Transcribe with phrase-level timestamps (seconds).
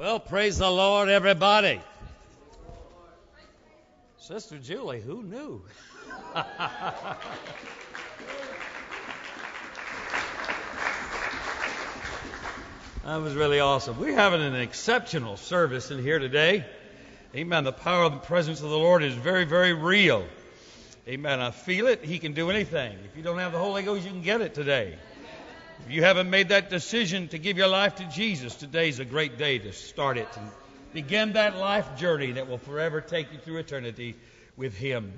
[0.00, 1.78] Well, praise the Lord, everybody.
[4.16, 5.60] Sister Julie, who knew?
[6.34, 7.18] that
[13.04, 14.00] was really awesome.
[14.00, 16.64] We're having an exceptional service in here today.
[17.36, 17.64] Amen.
[17.64, 20.24] The power of the presence of the Lord is very, very real.
[21.08, 21.40] Amen.
[21.40, 22.02] I feel it.
[22.02, 22.96] He can do anything.
[23.04, 24.96] If you don't have the Holy Ghost, you can get it today.
[25.86, 29.38] If you haven't made that decision to give your life to Jesus, today's a great
[29.38, 30.48] day to start it and
[30.92, 34.14] begin that life journey that will forever take you through eternity
[34.56, 35.12] with Him.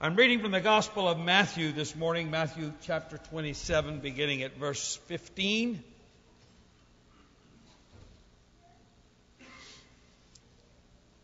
[0.00, 4.96] I'm reading from the Gospel of Matthew this morning, Matthew chapter 27, beginning at verse
[5.06, 5.84] 15.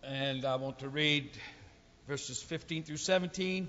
[0.04, 1.30] And I want to read
[2.06, 3.68] verses 15 through 17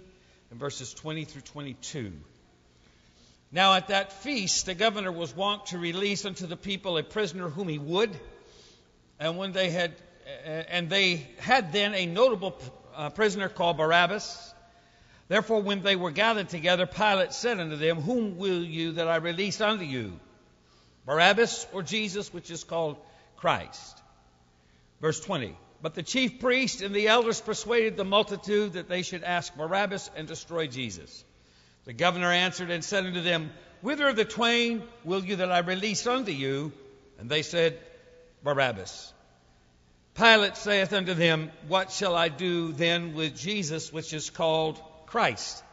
[0.52, 2.13] and verses 20 through 22.
[3.52, 7.49] Now at that feast, the governor was wont to release unto the people a prisoner
[7.49, 8.12] whom he would.
[9.20, 9.94] And when they had,
[10.45, 12.55] and they had then a notable
[12.96, 14.54] uh, prisoner called Barabbas.
[15.27, 19.18] Therefore, when they were gathered together, Pilate said unto them, Whom will you that I
[19.18, 20.20] release unto you?
[21.05, 22.98] Barabbas or Jesus, which is called
[23.38, 24.01] Christ?
[25.01, 25.55] Verse 20.
[25.82, 30.12] But the chief priests and the elders persuaded the multitude that they should ask Barabbas
[30.16, 31.23] and destroy Jesus.
[31.90, 33.49] The governor answered and said unto them,
[33.82, 36.71] Whither of the twain will you that I release unto you?
[37.18, 37.79] And they said,
[38.43, 39.12] Barabbas.
[40.13, 45.63] Pilate saith unto them, What shall I do then with Jesus, which is called Christ?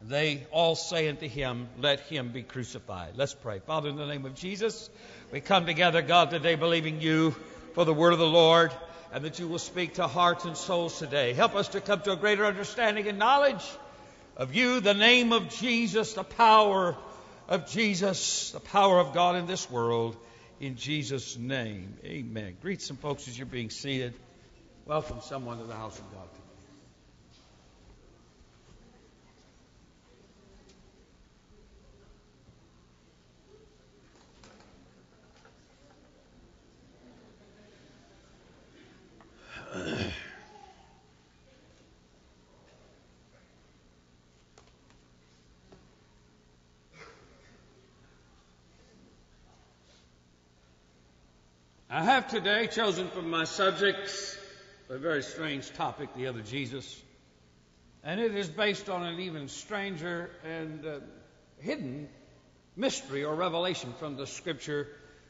[0.00, 3.14] And they all say unto him, Let him be crucified.
[3.16, 3.58] Let's pray.
[3.58, 4.88] Father, in the name of Jesus,
[5.32, 7.32] we come together, God, today believing you
[7.72, 8.70] for the word of the Lord
[9.12, 11.32] and that you will speak to hearts and souls today.
[11.32, 13.64] Help us to come to a greater understanding and knowledge
[14.36, 16.96] of you, the name of Jesus, the power
[17.48, 20.16] of Jesus, the power of God in this world.
[20.60, 22.56] In Jesus' name, amen.
[22.62, 24.14] Greet some folks as you're being seated.
[24.86, 26.28] Welcome someone to the house of God.
[51.94, 54.36] I have today chosen for my subjects
[54.90, 57.00] a very strange topic, the other Jesus.
[58.02, 60.98] And it is based on an even stranger and uh,
[61.60, 62.08] hidden
[62.74, 64.88] mystery or revelation from the scripture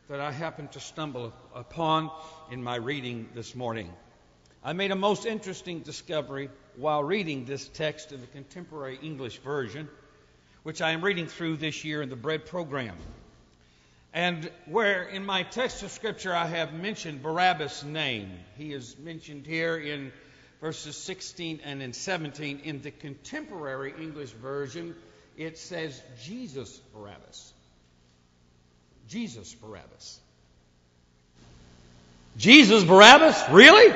[0.09, 2.11] that I happened to stumble upon
[2.51, 3.93] in my reading this morning.
[4.63, 9.87] I made a most interesting discovery while reading this text in the contemporary English version,
[10.63, 12.97] which I am reading through this year in the Bread program.
[14.15, 19.45] And where in my text of Scripture I have mentioned Barabbas' name, he is mentioned
[19.45, 20.13] here in
[20.61, 22.61] verses 16 and in 17.
[22.61, 24.95] In the contemporary English version,
[25.37, 27.53] it says Jesus Barabbas.
[29.09, 30.21] Jesus Barabbas.
[32.37, 33.43] Jesus Barabbas?
[33.51, 33.93] Really?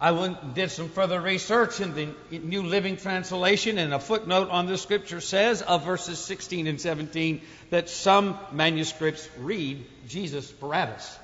[0.00, 4.66] I went, did some further research in the New Living Translation, and a footnote on
[4.66, 11.18] the scripture says of verses 16 and 17 that some manuscripts read Jesus Barabbas.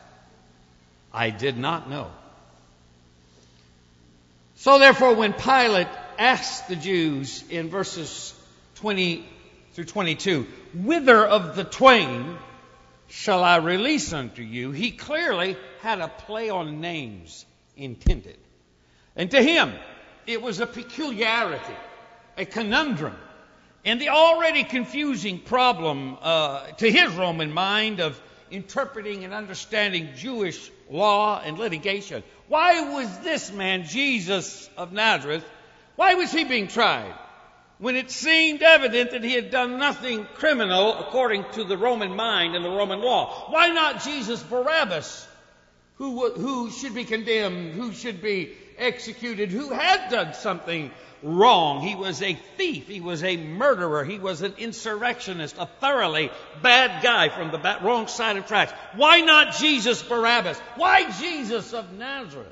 [1.13, 2.11] I did not know.
[4.57, 8.34] So, therefore, when Pilate asked the Jews in verses
[8.77, 9.25] 20
[9.75, 12.37] through 22, Whither of the twain
[13.09, 14.73] shall I release unto you?
[14.73, 17.47] He clearly had a play on names
[17.77, 18.39] intended.
[19.17, 19.73] And to him,
[20.27, 21.77] it was a peculiarity,
[22.37, 23.15] a conundrum,
[23.85, 28.21] and the already confusing problem uh, to his Roman mind of
[28.51, 32.23] interpreting and understanding Jewish law and litigation.
[32.49, 35.45] Why was this man, Jesus of Nazareth,
[35.97, 37.15] why was he being tried?
[37.79, 42.55] When it seemed evident that he had done nothing criminal according to the Roman mind
[42.55, 43.47] and the Roman law.
[43.51, 45.27] Why not Jesus Barabbas,
[45.97, 50.91] who, who should be condemned, who should be executed who had done something
[51.22, 51.80] wrong.
[51.80, 52.86] He was a thief.
[52.86, 54.04] He was a murderer.
[54.04, 56.30] He was an insurrectionist, a thoroughly
[56.62, 58.72] bad guy from the wrong side of tracks.
[58.94, 60.59] Why not Jesus Barabbas?
[60.76, 62.47] Why Jesus of Nazareth?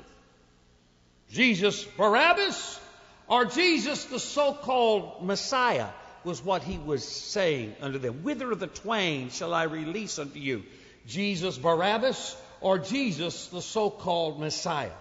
[1.29, 2.79] Jesus Barabbas
[3.27, 5.87] or Jesus the so-called Messiah
[6.23, 8.23] was what he was saying unto them.
[8.23, 10.63] Whither of the twain shall I release unto you?
[11.05, 14.91] Jesus Barabbas or Jesus the so-called Messiah?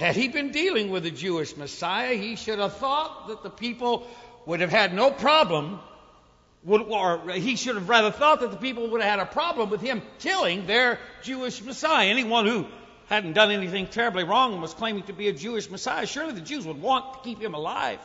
[0.00, 4.06] Had he been dealing with a Jewish Messiah, he should have thought that the people
[4.46, 5.78] would have had no problem
[6.64, 9.68] would, or he should have rather thought that the people would have had a problem
[9.68, 12.08] with him killing their Jewish Messiah.
[12.08, 12.66] Anyone who
[13.08, 16.40] hadn't done anything terribly wrong and was claiming to be a Jewish Messiah, surely the
[16.40, 17.98] Jews would want to keep him alive.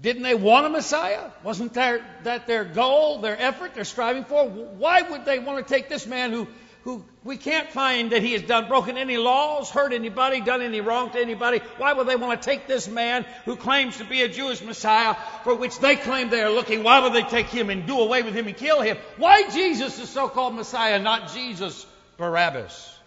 [0.00, 1.30] Didn't they want a Messiah?
[1.42, 4.48] Wasn't that their goal, their effort, their striving for?
[4.48, 6.46] Why would they want to take this man who
[6.84, 10.82] who we can't find that he has done broken any laws, hurt anybody, done any
[10.82, 11.58] wrong to anybody.
[11.78, 15.16] Why would they want to take this man who claims to be a Jewish Messiah
[15.44, 16.82] for which they claim they are looking?
[16.82, 18.98] Why would they take him and do away with him and kill him?
[19.16, 21.86] Why Jesus, the so-called Messiah, not Jesus
[22.18, 22.98] Barabbas?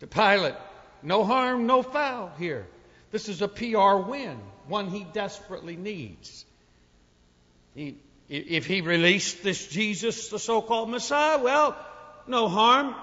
[0.00, 0.54] To Pilate,
[1.02, 2.66] no harm, no foul here.
[3.12, 4.38] This is a PR win,
[4.68, 6.44] one he desperately needs.
[7.74, 7.96] He,
[8.28, 11.76] if he released this Jesus, the so-called Messiah, well,
[12.30, 12.94] no harm.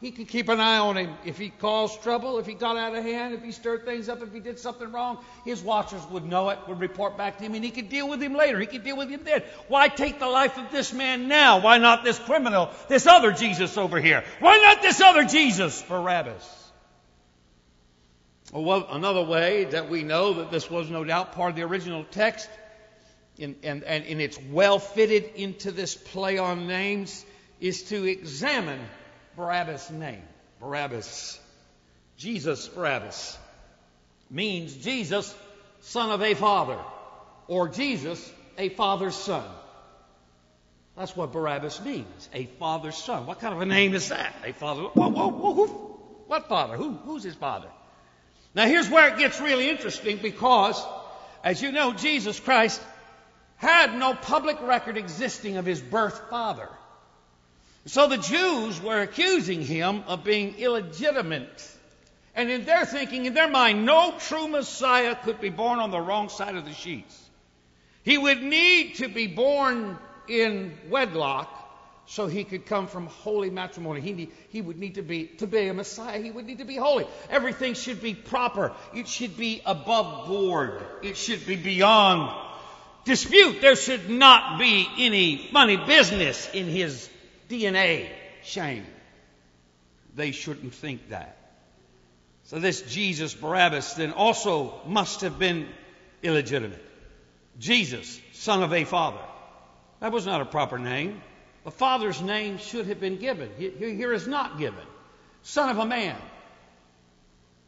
[0.00, 1.14] He could keep an eye on him.
[1.24, 4.22] If he caused trouble, if he got out of hand, if he stirred things up,
[4.22, 7.54] if he did something wrong, his watchers would know it, would report back to him,
[7.54, 8.60] and he could deal with him later.
[8.60, 9.42] He could deal with him then.
[9.68, 11.60] Why take the life of this man now?
[11.60, 14.24] Why not this criminal, this other Jesus over here?
[14.40, 16.72] Why not this other Jesus, Barabbas?
[18.52, 22.04] Well, another way that we know that this was no doubt part of the original
[22.10, 22.50] text,
[23.40, 27.24] and, and, and it's well fitted into this play on names
[27.60, 28.80] is to examine
[29.36, 30.22] Barabbas' name.
[30.60, 31.40] Barabbas.
[32.16, 33.38] Jesus Barabbas
[34.30, 35.34] means Jesus,
[35.80, 36.78] son of a father,
[37.48, 39.44] or Jesus, a father's son.
[40.96, 43.26] That's what Barabbas means, a father's son.
[43.26, 44.34] What kind of a name is that?
[44.44, 44.82] A father.
[44.82, 45.66] Whoa, whoa, whoa, who,
[46.28, 46.76] what father?
[46.76, 47.68] Who, who's his father?
[48.54, 50.80] Now here's where it gets really interesting because,
[51.42, 52.80] as you know, Jesus Christ
[53.56, 56.68] had no public record existing of his birth father.
[57.86, 61.70] So the Jews were accusing him of being illegitimate.
[62.34, 66.00] And in their thinking, in their mind, no true Messiah could be born on the
[66.00, 67.20] wrong side of the sheets.
[68.02, 69.98] He would need to be born
[70.28, 71.60] in wedlock
[72.06, 74.00] so he could come from holy matrimony.
[74.00, 76.64] He, need, he would need to be, to be a Messiah, he would need to
[76.64, 77.06] be holy.
[77.30, 78.72] Everything should be proper.
[78.94, 80.82] It should be above board.
[81.02, 82.30] It should be beyond
[83.04, 83.60] dispute.
[83.60, 87.08] There should not be any funny business in his
[87.54, 88.08] DNA.
[88.42, 88.84] Shame.
[90.14, 91.36] They shouldn't think that.
[92.44, 95.66] So this Jesus Barabbas then also must have been
[96.22, 96.84] illegitimate.
[97.58, 99.24] Jesus, son of a father.
[100.00, 101.22] That was not a proper name.
[101.64, 103.50] The father's name should have been given.
[103.56, 104.84] Here is not given.
[105.42, 106.16] Son of a man.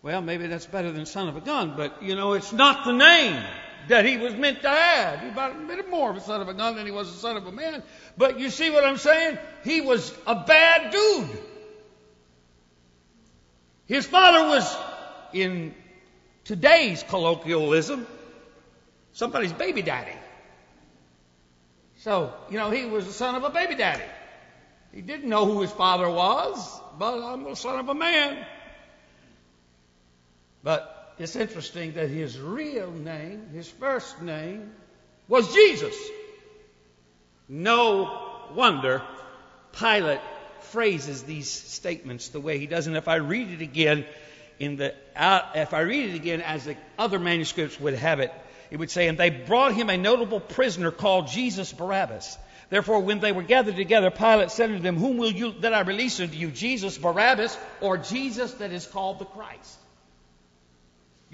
[0.03, 2.93] Well, maybe that's better than son of a gun, but you know, it's not the
[2.93, 3.43] name
[3.89, 5.21] that he was meant to have.
[5.21, 7.17] He was a bit more of a son of a gun than he was a
[7.17, 7.83] son of a man.
[8.17, 9.39] But you see what I'm saying?
[9.65, 11.39] He was a bad dude.
[13.87, 14.77] His father was,
[15.33, 15.75] in
[16.45, 18.07] today's colloquialism,
[19.13, 20.17] somebody's baby daddy.
[21.99, 24.05] So, you know, he was the son of a baby daddy.
[24.93, 28.45] He didn't know who his father was, but I'm the son of a man.
[30.63, 34.73] But it's interesting that his real name, his first name,
[35.29, 35.97] was Jesus.
[37.49, 39.03] No wonder
[39.73, 40.21] Pilate
[40.61, 42.87] phrases these statements the way he does.
[42.87, 44.05] And if I read it again
[44.59, 48.33] in the, uh, if I read it again as the other manuscripts would have it,
[48.71, 52.37] it would say, and they brought him a notable prisoner called Jesus Barabbas.
[52.69, 55.81] Therefore, when they were gathered together, Pilate said unto them, Whom will you that I
[55.81, 59.79] release unto you, Jesus Barabbas, or Jesus that is called the Christ?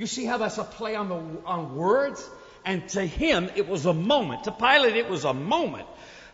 [0.03, 2.29] You see how that's a play on, the, on words?
[2.65, 4.43] And to him, it was a moment.
[4.45, 5.87] To Pilate, it was a moment.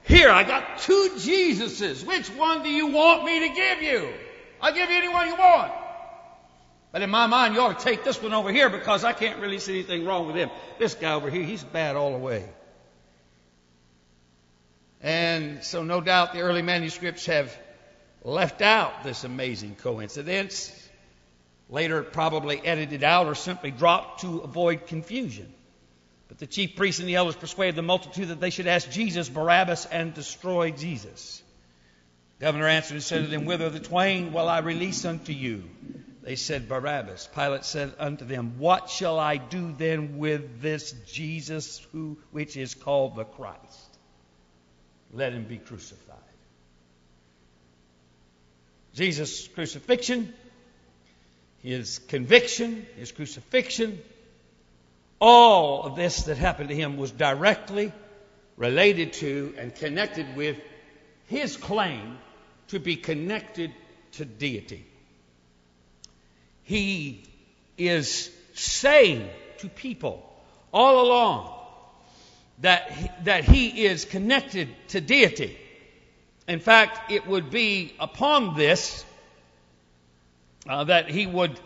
[0.04, 2.02] Here, I got two Jesuses.
[2.02, 4.08] Which one do you want me to give you?
[4.62, 5.70] I'll give you any one you want.
[6.92, 9.38] But in my mind, you ought to take this one over here because I can't
[9.38, 10.48] really see anything wrong with him.
[10.78, 12.48] This guy over here, he's bad all the way.
[15.02, 17.54] And so, no doubt, the early manuscripts have
[18.24, 20.87] left out this amazing coincidence
[21.68, 25.52] later probably edited out or simply dropped to avoid confusion.
[26.28, 29.28] But the chief priests and the elders persuaded the multitude that they should ask Jesus
[29.28, 31.42] Barabbas and destroy Jesus.
[32.38, 35.64] The governor answered and said to them, Whither the twain will I release unto you?
[36.22, 37.28] They said, Barabbas.
[37.34, 42.74] Pilate said unto them, What shall I do then with this Jesus who, which is
[42.74, 43.98] called the Christ?
[45.10, 46.16] Let him be crucified.
[48.94, 50.34] Jesus' crucifixion
[51.62, 54.00] his conviction, his crucifixion,
[55.20, 57.92] all of this that happened to him was directly
[58.56, 60.56] related to and connected with
[61.26, 62.18] his claim
[62.68, 63.72] to be connected
[64.12, 64.84] to deity.
[66.64, 67.24] He
[67.76, 70.24] is saying to people
[70.72, 71.54] all along
[72.60, 75.56] that he, that he is connected to deity.
[76.46, 79.04] In fact, it would be upon this
[80.68, 81.58] uh, that he would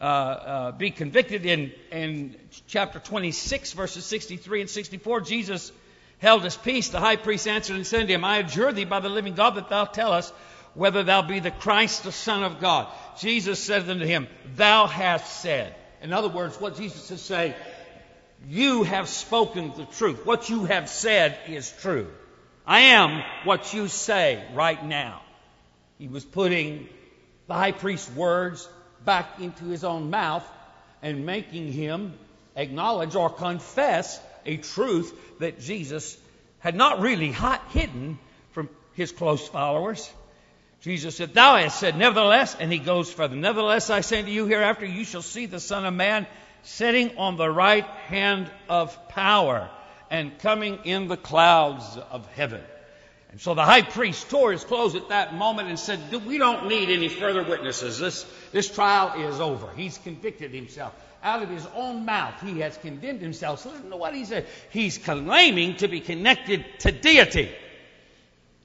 [0.00, 2.36] uh, uh, be convicted in, in
[2.66, 5.20] chapter 26, verses 63 and 64.
[5.20, 5.72] Jesus
[6.18, 6.88] held his peace.
[6.88, 9.56] The high priest answered and said to him, I adjure thee by the living God
[9.56, 10.30] that thou tell us
[10.74, 12.88] whether thou be the Christ, the Son of God.
[13.18, 15.74] Jesus said unto him, Thou hast said.
[16.02, 17.54] In other words, what Jesus is saying,
[18.48, 20.24] you have spoken the truth.
[20.24, 22.08] What you have said is true.
[22.64, 25.22] I am what you say right now.
[25.98, 26.88] He was putting
[27.48, 28.68] the high priest's words
[29.04, 30.46] back into his own mouth
[31.02, 32.12] and making him
[32.54, 36.16] acknowledge or confess a truth that Jesus
[36.60, 37.34] had not really
[37.70, 38.18] hidden
[38.52, 40.10] from his close followers.
[40.82, 44.46] Jesus said, Thou hast said, nevertheless, and he goes further, nevertheless I say to you,
[44.46, 46.26] hereafter you shall see the Son of Man
[46.62, 49.70] sitting on the right hand of power
[50.10, 52.62] and coming in the clouds of heaven.
[53.30, 56.68] And so the high priest tore his clothes at that moment and said, We don't
[56.68, 57.98] need any further witnesses.
[57.98, 59.68] This, this trial is over.
[59.76, 60.94] He's convicted himself.
[61.22, 63.60] Out of his own mouth, he has condemned himself.
[63.60, 64.46] So listen to what he said.
[64.70, 67.50] He's claiming to be connected to deity.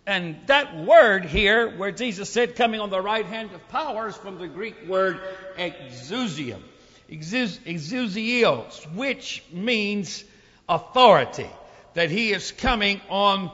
[0.05, 4.17] And that word here, where Jesus said coming on the right hand of power, is
[4.17, 5.19] from the Greek word
[5.57, 6.61] exousium,
[7.09, 10.23] exousios, which means
[10.67, 11.49] authority.
[11.93, 13.51] That he is coming on,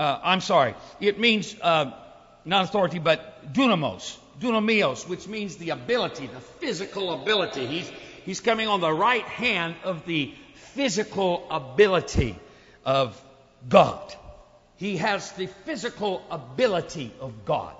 [0.00, 1.92] uh, I'm sorry, it means uh,
[2.46, 7.66] not authority, but dunamos, dunamios, which means the ability, the physical ability.
[7.66, 7.92] He's,
[8.24, 12.34] he's coming on the right hand of the physical ability
[12.82, 13.22] of
[13.68, 14.14] God.
[14.76, 17.76] He has the physical ability of God.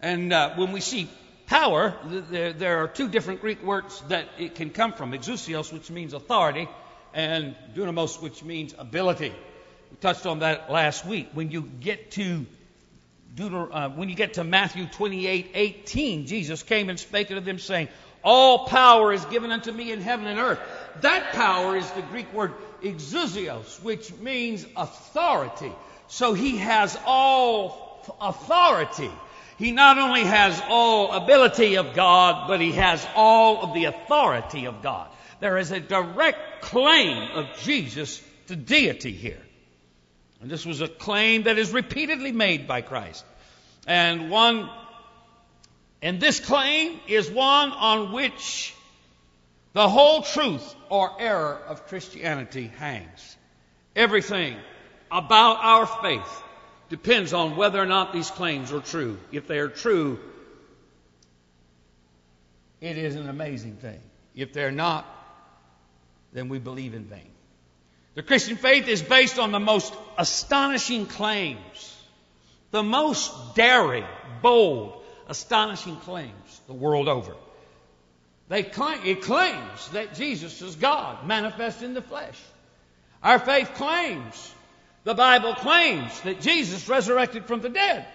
[0.00, 1.10] And uh, when we see
[1.46, 5.90] power, there, there, are two different Greek words that it can come from exousios, which
[5.90, 6.68] means authority,
[7.12, 9.32] and dunamos, which means ability.
[9.96, 11.30] We touched on that last week.
[11.32, 12.44] When you get to
[13.34, 17.58] Deuter, uh, when you get to Matthew 28 18, Jesus came and spake unto them,
[17.58, 17.88] saying,
[18.22, 20.58] All power is given unto me in heaven and earth.
[21.00, 25.72] That power is the Greek word exousios, which means authority.
[26.08, 29.10] So he has all authority.
[29.56, 34.66] He not only has all ability of God, but he has all of the authority
[34.66, 35.08] of God.
[35.40, 39.40] There is a direct claim of Jesus to deity here.
[40.46, 43.24] And this was a claim that is repeatedly made by Christ.
[43.84, 44.70] And one,
[46.00, 48.72] and this claim is one on which
[49.72, 53.36] the whole truth or error of Christianity hangs.
[53.96, 54.56] Everything
[55.10, 56.42] about our faith
[56.90, 59.18] depends on whether or not these claims are true.
[59.32, 60.20] If they are true,
[62.80, 64.00] it is an amazing thing.
[64.36, 65.06] If they're not,
[66.32, 67.32] then we believe in vain.
[68.16, 71.94] The Christian faith is based on the most astonishing claims,
[72.70, 74.06] the most daring,
[74.40, 77.34] bold, astonishing claims the world over.
[78.48, 82.40] They claim, it claims that Jesus is God, manifest in the flesh.
[83.22, 84.54] Our faith claims
[85.04, 88.06] the Bible claims that Jesus resurrected from the dead.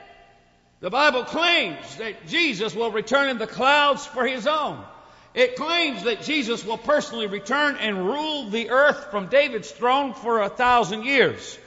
[0.79, 4.84] The Bible claims that Jesus will return in the clouds for his own.
[5.33, 10.41] It claims that Jesus will personally return and rule the earth from David's throne for
[10.41, 11.57] a thousand years.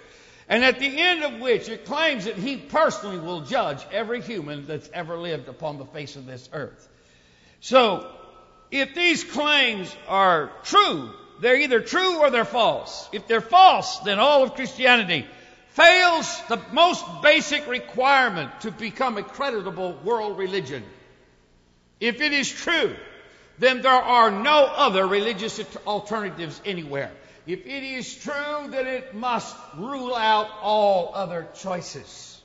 [0.49, 4.67] And at the end of which it claims that he personally will judge every human
[4.67, 6.89] that's ever lived upon the face of this earth.
[7.61, 8.11] So,
[8.71, 13.09] if these claims are true, they're either true or they're false.
[13.13, 15.27] If they're false, then all of Christianity
[15.71, 20.85] fails the most basic requirement to become a creditable world religion.
[22.01, 22.95] If it is true,
[23.59, 27.11] then there are no other religious alternatives anywhere.
[27.47, 32.41] If it is true, then it must rule out all other choices.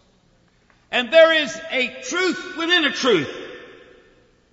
[0.91, 3.29] And there is a truth within a truth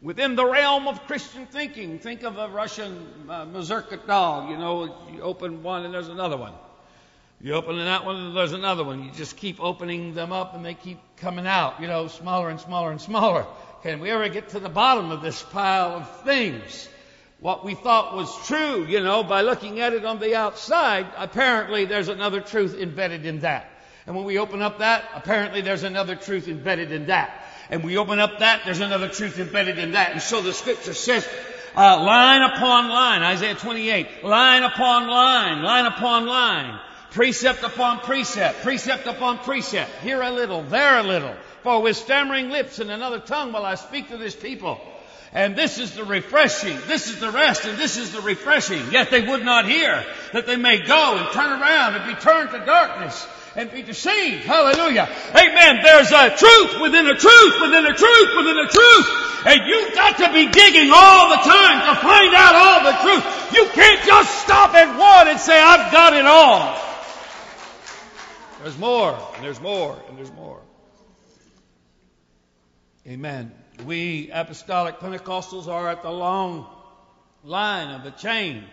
[0.02, 1.98] within the realm of Christian thinking.
[1.98, 4.48] Think of a Russian uh, mazurka doll.
[4.50, 6.52] You know, you open one and there's another one.
[7.40, 9.02] You open that one and there's another one.
[9.04, 12.60] You just keep opening them up and they keep coming out, you know, smaller and
[12.60, 13.46] smaller and smaller.
[13.87, 16.88] Can we ever get to the bottom of this pile of things?
[17.38, 21.85] What we thought was true, you know, by looking at it on the outside, apparently
[21.85, 23.71] there's another truth embedded in that.
[24.05, 27.97] And when we open up that, apparently there's another truth embedded in that and we
[27.97, 30.12] open up that, there's another truth embedded in that.
[30.12, 31.28] And so the scripture says,
[31.76, 38.62] uh, line upon line, Isaiah 28, line upon line, line upon line, precept upon precept,
[38.62, 41.35] precept upon precept, here a little, there a little.
[41.66, 44.78] For with stammering lips and another tongue will I speak to this people.
[45.32, 46.78] And this is the refreshing.
[46.87, 48.92] This is the rest and this is the refreshing.
[48.92, 52.50] Yet they would not hear that they may go and turn around and be turned
[52.52, 54.44] to darkness and be deceived.
[54.46, 55.11] Hallelujah.
[55.35, 55.82] Amen.
[55.82, 59.06] There's a truth within a truth within a truth within a truth.
[59.50, 63.26] And you've got to be digging all the time to find out all the truth.
[63.58, 66.80] You can't just stop at one and say, I've got it all.
[68.62, 70.45] There's more, and there's more, and there's more.
[73.08, 73.52] Amen.
[73.84, 76.66] We apostolic Pentecostals are at the long
[77.44, 78.64] line of the chain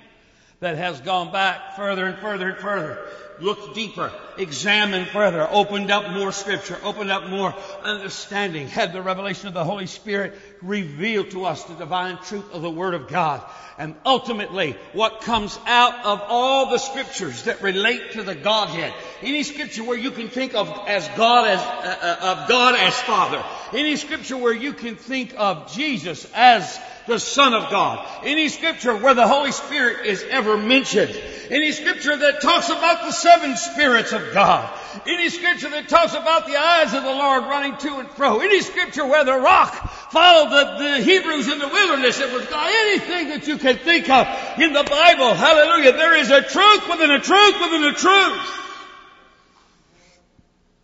[0.59, 3.05] that has gone back further and further and further
[3.43, 9.47] looked deeper, examined further, opened up more scripture, opened up more understanding, had the revelation
[9.47, 13.43] of the Holy Spirit reveal to us the divine truth of the Word of God.
[13.77, 19.43] And ultimately, what comes out of all the scriptures that relate to the Godhead, any
[19.43, 23.43] scripture where you can think of as God as uh, uh of God as Father,
[23.73, 28.07] any scripture where you can think of Jesus as the Son of God.
[28.24, 31.15] Any scripture where the Holy Spirit is ever mentioned.
[31.50, 34.69] Any scripture that talks about the seven spirits of God.
[35.05, 38.39] Any scripture that talks about the eyes of the Lord running to and fro.
[38.39, 39.74] Any scripture where the rock
[40.12, 42.19] followed the, the Hebrews in the wilderness.
[42.19, 42.72] It was God.
[42.72, 44.27] Anything that you can think of
[44.60, 45.33] in the Bible.
[45.33, 45.93] Hallelujah.
[45.93, 48.60] There is a truth within a truth within a truth.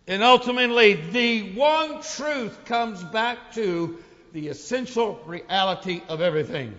[0.07, 3.99] And ultimately, the one truth comes back to
[4.33, 6.75] the essential reality of everything.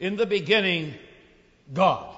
[0.00, 0.94] In the beginning,
[1.72, 2.16] God.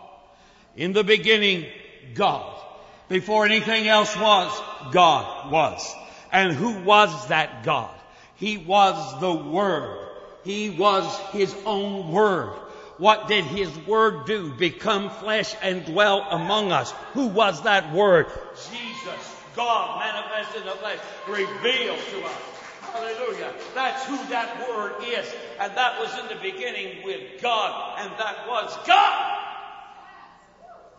[0.76, 1.66] In the beginning,
[2.14, 2.60] God.
[3.08, 5.94] Before anything else was, God was.
[6.32, 7.94] And who was that God?
[8.36, 10.08] He was the Word.
[10.44, 12.50] He was His own Word.
[12.98, 14.52] What did His Word do?
[14.52, 16.90] Become flesh and dwell among us.
[17.12, 18.26] Who was that Word?
[18.70, 22.53] Jesus, God manifested in the flesh, revealed to us.
[22.94, 23.52] Hallelujah.
[23.74, 25.26] That's who that word is.
[25.58, 29.40] And that was in the beginning with God, and that was God.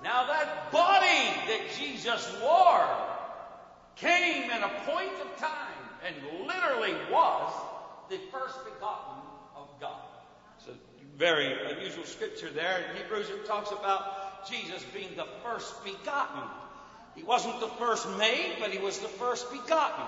[0.03, 2.85] Now that body that Jesus wore
[3.95, 7.53] came in a point of time and literally was
[8.09, 9.23] the first begotten
[9.55, 10.01] of God.
[10.59, 12.89] It's a very unusual scripture there.
[12.89, 16.43] In Hebrews it talks about Jesus being the first begotten.
[17.15, 20.05] He wasn't the first made, but he was the first begotten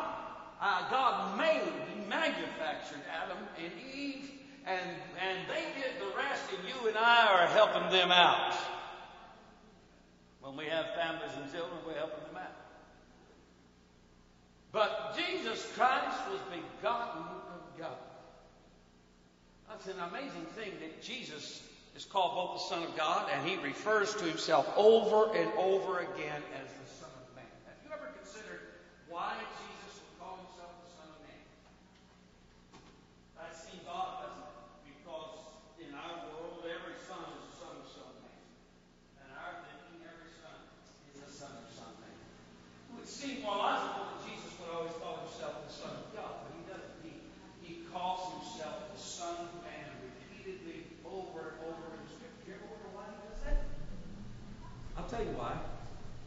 [0.61, 1.61] uh, God made
[2.09, 4.31] manufactured Adam and Eve,
[4.65, 4.89] and,
[5.21, 8.53] and they did the rest, and you and I are helping them out.
[10.41, 12.55] When we have families and children, we're helping them out.
[14.71, 17.97] But Jesus Christ was begotten of God.
[19.69, 21.61] That's an amazing thing that Jesus
[21.95, 25.99] is called both the Son of God, and he refers to himself over and over
[25.99, 27.45] again as the Son of Man.
[27.65, 28.61] Have you ever considered
[29.09, 29.35] why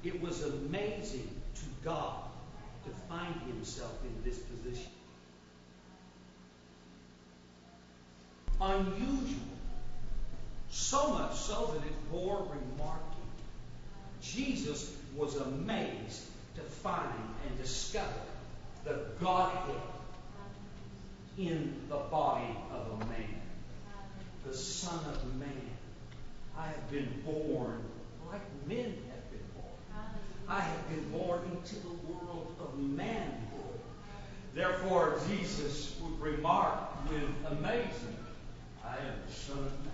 [0.03, 2.23] It was amazing to God
[2.85, 4.91] to find himself in this position.
[8.61, 9.41] Unusual.
[10.71, 13.05] So much so that it bore remarking.
[14.23, 16.23] Jesus was amazed
[16.55, 17.09] to find
[17.47, 18.09] and discover
[18.85, 19.81] the Godhead
[21.39, 23.41] in the body of a man.
[24.47, 25.71] The Son of Man.
[26.57, 27.83] I have been born
[28.31, 28.95] like men
[30.51, 33.81] I have been born into the world of manhood.
[34.53, 38.19] Therefore, Jesus would remark with amazement,
[38.85, 39.93] I am the Son of Man.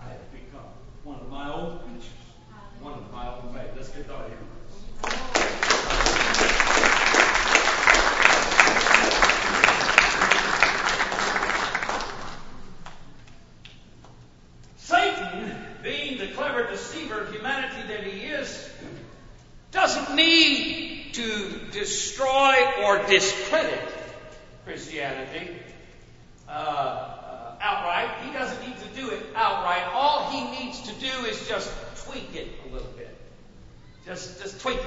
[0.00, 0.70] I have become
[1.04, 2.08] one of my own creatures,
[2.80, 3.66] one of my own made.
[3.76, 4.38] Let's get out of here.
[14.78, 18.70] Satan, being the clever deceiver of humanity that he is,
[19.70, 22.54] doesn't need to destroy
[22.84, 23.80] or discredit
[24.64, 25.50] Christianity
[26.48, 28.24] uh, uh, outright.
[28.24, 29.84] He doesn't need to do it outright.
[29.92, 31.72] All he needs to do is just
[32.06, 33.16] tweak it a little bit.
[34.06, 34.86] Just, just tweak it.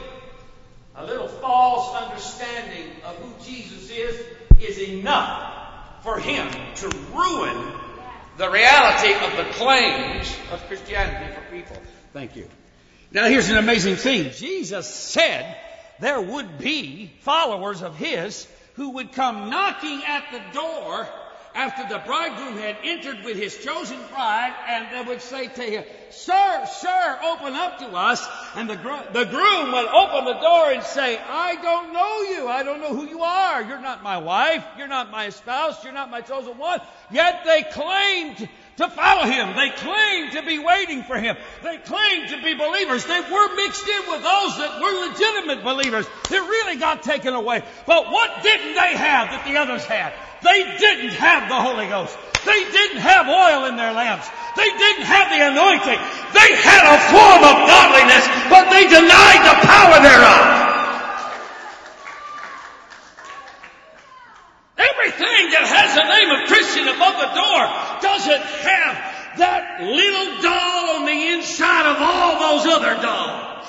[0.95, 4.25] A little false understanding of who Jesus is
[4.60, 7.73] is enough for him to ruin
[8.38, 11.77] the reality of the claims of Christianity for people.
[12.13, 12.47] Thank you.
[13.12, 14.31] Now here's an amazing thing.
[14.31, 15.57] Jesus said
[16.01, 21.07] there would be followers of His who would come knocking at the door
[21.53, 25.83] after the bridegroom had entered with his chosen bride, and they would say to him,
[26.09, 28.25] Sir, sir, open up to us.
[28.55, 32.47] And the, gro- the groom would open the door and say, I don't know you.
[32.47, 33.61] I don't know who you are.
[33.61, 34.63] You're not my wife.
[34.77, 35.83] You're not my spouse.
[35.83, 36.79] You're not my chosen one.
[37.11, 38.49] Yet they claimed
[38.82, 39.56] to follow him.
[39.56, 41.38] They claimed to be waiting for him.
[41.63, 43.06] They claimed to be believers.
[43.06, 46.06] They were mixed in with those that were legitimate believers.
[46.30, 47.63] They really got taken away.
[47.86, 50.13] But what didn't they have that the others had?
[50.41, 52.17] They didn't have the Holy Ghost.
[52.46, 54.26] They didn't have oil in their lamps.
[54.58, 56.02] They didn't have the anointing.
[56.34, 60.70] They had a form of godliness, but they denied the power thereof.
[65.01, 67.61] Everything that has the name of Christian above the door
[68.05, 68.93] doesn't have
[69.41, 73.65] that little doll on the inside of all those other dolls.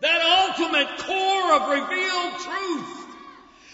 [0.00, 0.18] That
[0.50, 3.06] ultimate core of revealed truth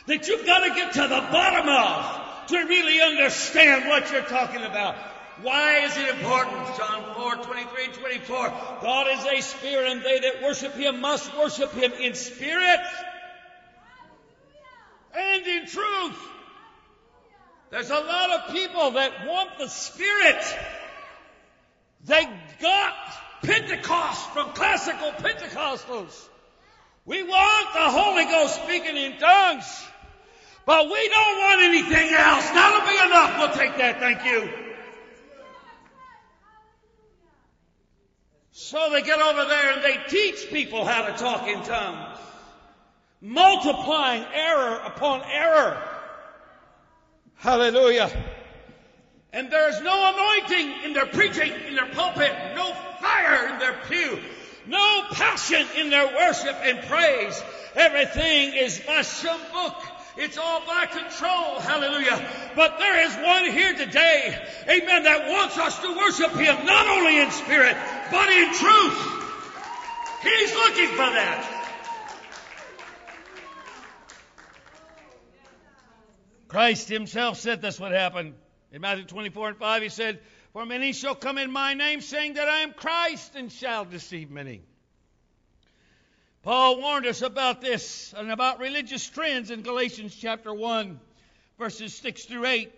[0.07, 4.63] that you've got to get to the bottom of to really understand what you're talking
[4.63, 4.97] about.
[5.41, 6.77] Why is it important?
[6.77, 8.49] John 4, 23 24.
[8.83, 12.81] God is a spirit and they that worship him must worship him in spirit
[15.17, 16.19] and in truth.
[17.71, 20.45] There's a lot of people that want the spirit.
[22.05, 22.29] They
[22.61, 22.95] got
[23.43, 26.29] Pentecost from classical Pentecostals.
[27.05, 29.87] We want the Holy Ghost speaking in tongues.
[30.67, 32.49] But we don't want anything else.
[32.51, 33.39] That'll be enough.
[33.39, 34.01] We'll take that.
[34.01, 34.49] Thank you.
[38.53, 42.14] So they get over there and they teach people how to talk in tongues,
[43.25, 45.83] multiplying error upon error.
[47.37, 48.11] Hallelujah.
[49.33, 54.19] And there's no anointing in their preaching, in their pulpit, no fire in their pew,
[54.67, 57.43] no passion in their worship and praise.
[57.75, 59.75] Everything is by some book
[60.17, 61.59] it's all by control.
[61.59, 62.25] Hallelujah.
[62.55, 67.19] But there is one here today, amen, that wants us to worship Him not only
[67.19, 67.77] in spirit,
[68.13, 68.99] but in truth.
[70.23, 71.64] He's looking for that.
[76.55, 78.33] Christ Himself said this would happen.
[78.71, 80.21] In Matthew 24 and 5, He said,
[80.53, 84.31] For many shall come in my name, saying that I am Christ, and shall deceive
[84.31, 84.63] many.
[86.45, 91.01] Paul warned us about this and about religious trends in Galatians chapter 1,
[91.59, 92.73] verses 6 through 8.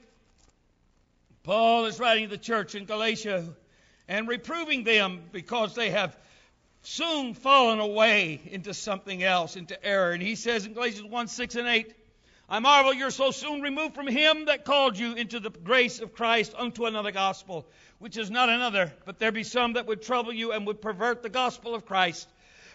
[1.42, 3.44] Paul is writing to the church in Galatia
[4.08, 6.16] and reproving them because they have
[6.80, 10.12] soon fallen away into something else, into error.
[10.12, 11.94] And he says in Galatians 1 6 and 8,
[12.48, 16.14] I marvel you're so soon removed from him that called you into the grace of
[16.14, 17.66] Christ unto another gospel,
[17.98, 21.24] which is not another, but there be some that would trouble you and would pervert
[21.24, 22.28] the gospel of Christ.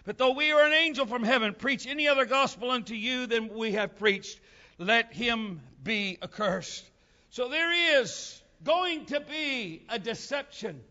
[0.03, 3.53] But though we are an angel from heaven, preach any other gospel unto you than
[3.53, 4.41] we have preached,
[4.77, 6.89] let him be accursed.
[7.29, 10.81] So there is going to be a deception.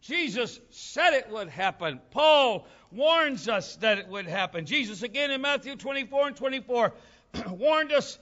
[0.00, 2.00] Jesus said it would happen.
[2.10, 4.66] Paul warns us that it would happen.
[4.66, 6.92] Jesus, again in Matthew 24 and 24,
[7.50, 8.18] warned us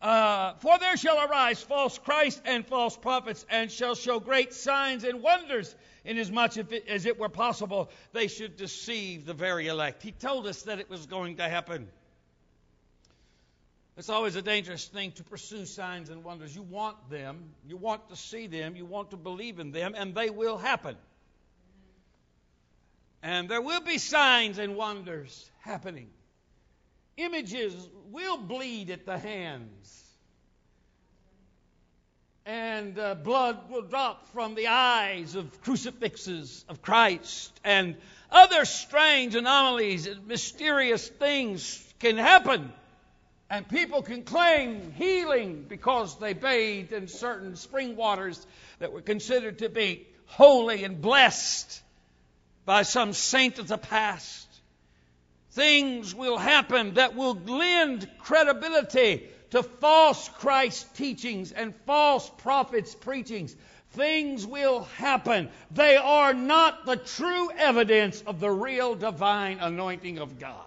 [0.00, 5.04] uh, For there shall arise false Christs and false prophets, and shall show great signs
[5.04, 6.56] and wonders inasmuch
[6.88, 10.02] as it were possible they should deceive the very elect.
[10.02, 11.88] He told us that it was going to happen.
[13.96, 16.54] It's always a dangerous thing to pursue signs and wonders.
[16.56, 20.14] You want them, you want to see them, you want to believe in them, and
[20.14, 20.96] they will happen.
[23.22, 26.08] And there will be signs and wonders happening.
[27.16, 27.74] Images
[28.10, 30.02] will bleed at the hands
[32.44, 37.96] and uh, blood will drop from the eyes of crucifixes of Christ, and
[38.30, 42.72] other strange anomalies and mysterious things can happen.
[43.48, 48.44] And people can claim healing because they bathed in certain spring waters
[48.78, 51.82] that were considered to be holy and blessed
[52.64, 54.48] by some saint of the past.
[55.52, 63.54] Things will happen that will lend credibility to false Christ teachings and false prophets' preachings.
[63.90, 65.50] Things will happen.
[65.70, 70.64] They are not the true evidence of the real divine anointing of God.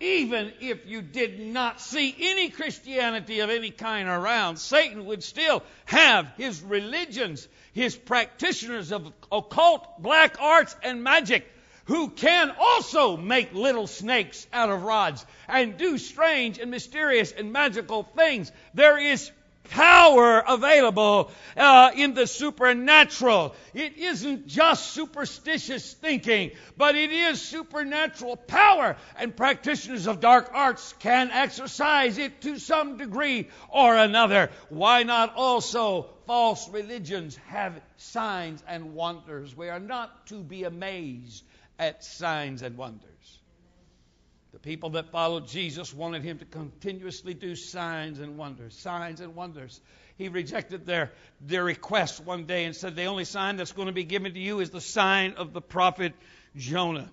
[0.00, 5.62] Even if you did not see any Christianity of any kind around, Satan would still
[5.86, 11.50] have his religions, his practitioners of occult, black arts, and magic
[11.86, 17.52] who can also make little snakes out of rods and do strange and mysterious and
[17.52, 18.50] magical things.
[18.74, 19.30] There is
[19.70, 23.54] power available uh, in the supernatural.
[23.74, 30.94] It isn't just superstitious thinking, but it is supernatural power, and practitioners of dark arts
[31.00, 34.50] can exercise it to some degree or another.
[34.68, 39.56] Why not also false religions have signs and wonders?
[39.56, 41.44] We are not to be amazed
[41.78, 43.06] at signs and wonders.
[44.52, 49.34] The people that followed Jesus wanted him to continuously do signs and wonders, signs and
[49.34, 49.80] wonders.
[50.16, 51.12] He rejected their,
[51.42, 54.40] their request one day and said, The only sign that's going to be given to
[54.40, 56.14] you is the sign of the prophet
[56.56, 57.10] Jonah.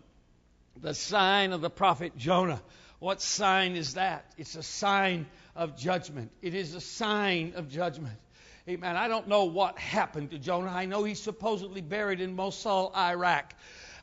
[0.80, 2.62] The sign of the prophet Jonah.
[3.00, 4.34] What sign is that?
[4.38, 6.32] It's a sign of judgment.
[6.42, 8.18] It is a sign of judgment.
[8.70, 8.96] Amen.
[8.96, 10.72] I don't know what happened to Jonah.
[10.72, 13.54] I know he's supposedly buried in Mosul, Iraq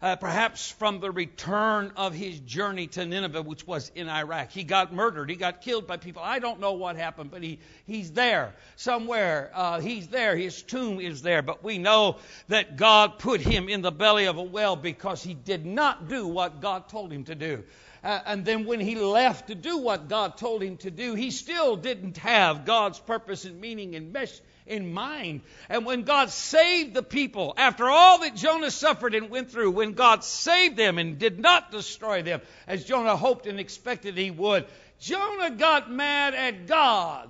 [0.03, 4.51] uh, perhaps from the return of his journey to Nineveh, which was in Iraq.
[4.51, 5.29] He got murdered.
[5.29, 6.23] He got killed by people.
[6.23, 9.51] I don't know what happened, but he, he's there somewhere.
[9.55, 10.37] Uh, he's there.
[10.37, 11.43] His tomb is there.
[11.43, 12.17] But we know
[12.49, 16.27] that God put him in the belly of a well because he did not do
[16.27, 17.65] what God told him to do.
[18.03, 21.31] Uh, and then when he left to do what God told him to do, he
[21.31, 25.43] still didn't have God's purpose and meaning and mission in mind.
[25.69, 29.93] And when God saved the people, after all that Jonah suffered and went through, when
[29.93, 34.67] God saved them and did not destroy them, as Jonah hoped and expected he would,
[35.01, 37.29] Jonah got mad at God.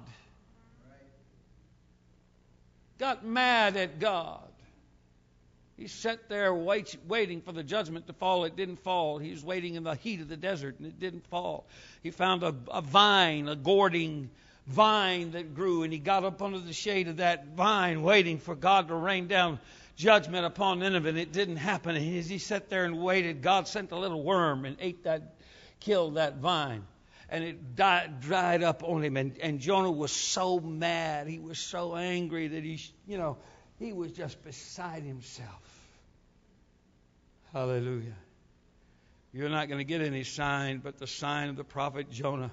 [2.99, 4.43] Got mad at God.
[5.79, 8.45] He sat there wait, waiting for the judgment to fall.
[8.45, 9.17] It didn't fall.
[9.17, 11.65] He was waiting in the heat of the desert, and it didn't fall.
[12.03, 14.29] He found a, a vine, a gourding
[14.71, 18.55] vine that grew, and he got up under the shade of that vine, waiting for
[18.55, 19.59] God to rain down
[19.97, 21.97] judgment upon Nineveh, and it didn't happen.
[21.97, 25.35] And as he sat there and waited, God sent a little worm and ate that,
[25.81, 26.87] killed that vine.
[27.29, 29.17] And it died, dried up on him.
[29.17, 31.29] And, and Jonah was so mad.
[31.29, 33.37] He was so angry that he, you know,
[33.79, 35.81] he was just beside himself.
[37.53, 38.17] Hallelujah.
[39.33, 42.51] You're not going to get any sign but the sign of the prophet Jonah.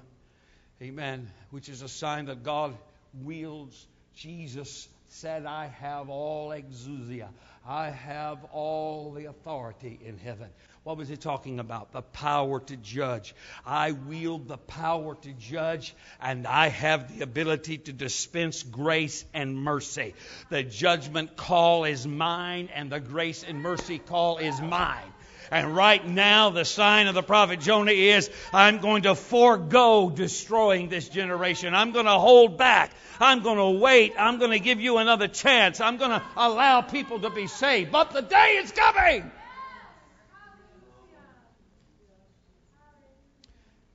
[0.80, 1.30] Amen.
[1.50, 2.76] Which is a sign that God
[3.22, 3.86] wields.
[4.14, 7.28] Jesus said, I have all exousia.
[7.66, 10.48] I have all the authority in heaven.
[10.84, 11.92] What was he talking about?
[11.92, 13.34] The power to judge.
[13.66, 19.56] I wield the power to judge, and I have the ability to dispense grace and
[19.56, 20.14] mercy.
[20.48, 25.12] The judgment call is mine, and the grace and mercy call is mine.
[25.50, 30.88] And right now, the sign of the prophet Jonah is I'm going to forego destroying
[30.88, 31.74] this generation.
[31.74, 32.92] I'm going to hold back.
[33.20, 34.14] I'm going to wait.
[34.18, 35.80] I'm going to give you another chance.
[35.80, 37.90] I'm going to allow people to be saved.
[37.90, 39.30] But the day is coming.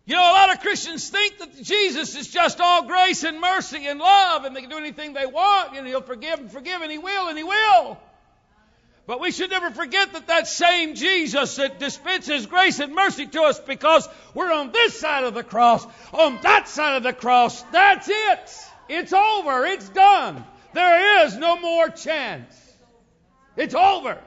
[0.06, 3.88] You know, a lot of Christians think that Jesus is just all grace and mercy
[3.88, 6.92] and love, and they can do anything they want, and He'll forgive and forgive, and
[6.92, 7.98] He will, and He will.
[9.06, 13.42] But we should never forget that that same Jesus that dispenses grace and mercy to
[13.44, 17.62] us because we're on this side of the cross, on that side of the cross,
[17.64, 18.50] that's it.
[18.88, 19.66] It's over.
[19.66, 20.46] It's done.
[20.74, 22.56] There is no more chance.
[23.58, 24.18] It's over.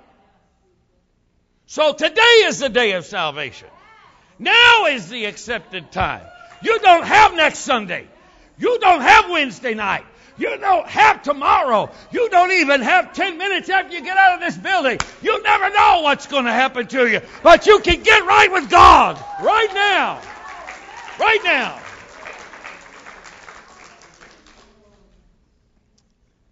[1.67, 3.69] So today is the day of salvation.
[4.39, 6.25] Now is the accepted time.
[6.61, 8.07] You don't have next Sunday.
[8.59, 10.05] You don't have Wednesday night.
[10.39, 11.91] You don't have tomorrow.
[12.11, 14.99] You don't even have 10 minutes after you get out of this building.
[15.23, 17.21] You never know what's going to happen to you.
[17.43, 20.21] But you can get right with God right now.
[21.19, 21.81] Right now.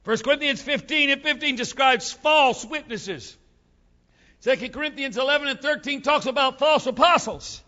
[0.05, 3.37] 1 Corinthians 15 and 15 describes false witnesses.
[4.43, 7.63] 2 Corinthians 11 and 13 talks about false apostles.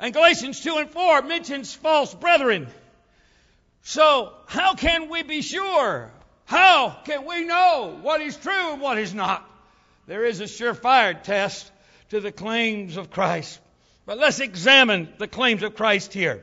[0.00, 2.66] And Galatians 2 and 4 mentions false brethren.
[3.86, 6.10] So, how can we be sure?
[6.46, 9.48] How can we know what is true and what is not?
[10.06, 11.70] There is a surefire test
[12.08, 13.60] to the claims of Christ.
[14.06, 16.42] But let's examine the claims of Christ here.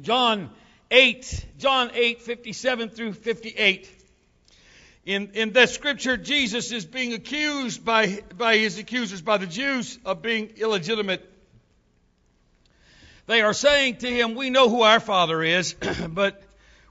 [0.00, 0.50] John
[0.92, 3.90] 8, John 8, 57 through 58.
[5.04, 9.98] In, in that scripture, Jesus is being accused by, by his accusers, by the Jews,
[10.04, 11.31] of being illegitimate
[13.26, 15.74] they are saying to him, We know who our father is,
[16.08, 16.42] but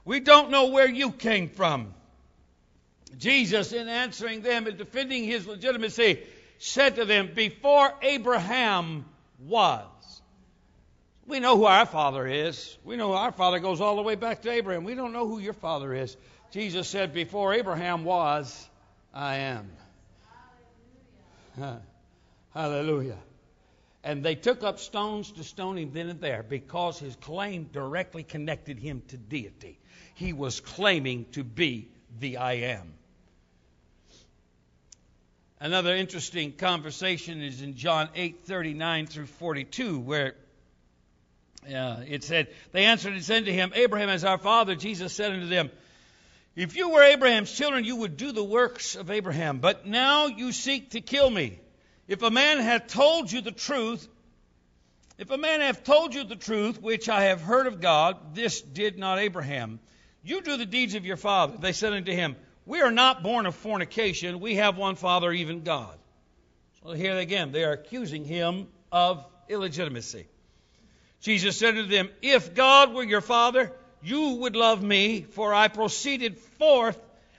[0.04, 1.94] we don't know where you came from.
[3.18, 6.20] Jesus, in answering them and defending his legitimacy,
[6.58, 9.04] said to them, Before Abraham
[9.40, 9.86] was.
[11.26, 12.76] We know who our father is.
[12.84, 14.84] We know our father goes all the way back to Abraham.
[14.84, 16.16] We don't know who your father is.
[16.50, 18.68] Jesus said, Before Abraham was,
[19.14, 19.70] I am.
[21.56, 21.82] Hallelujah.
[22.54, 23.18] Hallelujah.
[24.04, 28.24] And they took up stones to stone him then and there because his claim directly
[28.24, 29.78] connected him to deity.
[30.14, 31.88] He was claiming to be
[32.18, 32.94] the I am.
[35.60, 40.34] Another interesting conversation is in John 8:39 through 42, where
[41.64, 44.74] uh, it said, They answered and said to him, Abraham is our father.
[44.74, 45.70] Jesus said unto them,
[46.56, 49.60] If you were Abraham's children, you would do the works of Abraham.
[49.60, 51.60] But now you seek to kill me.
[52.12, 54.06] If a man hath told you the truth,
[55.16, 58.60] if a man hath told you the truth, which I have heard of God, this
[58.60, 59.80] did not Abraham.
[60.22, 61.56] You do the deeds of your father.
[61.58, 64.40] They said unto him, We are not born of fornication.
[64.40, 65.98] We have one father, even God.
[66.82, 70.26] So here again, they are accusing him of illegitimacy.
[71.22, 73.72] Jesus said to them, If God were your father,
[74.02, 76.98] you would love me, for I proceeded forth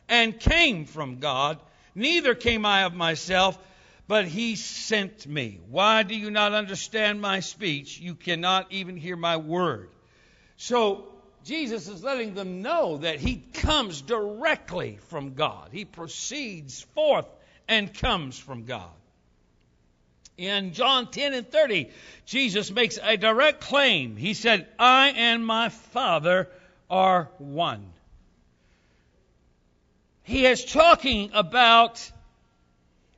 [0.10, 1.60] and came from God.
[1.94, 3.56] Neither came I of myself
[4.08, 5.60] but he sent me.
[5.70, 8.00] Why do you not understand my speech?
[8.00, 9.90] You cannot even hear my word.
[10.58, 11.08] So,
[11.46, 15.70] Jesus is letting them know that he comes directly from God.
[15.72, 17.28] He proceeds forth
[17.68, 18.90] and comes from God.
[20.38, 21.90] In John 10 and 30,
[22.26, 24.16] Jesus makes a direct claim.
[24.16, 26.50] He said, I and my Father
[26.90, 27.86] are one.
[30.24, 32.10] He is talking about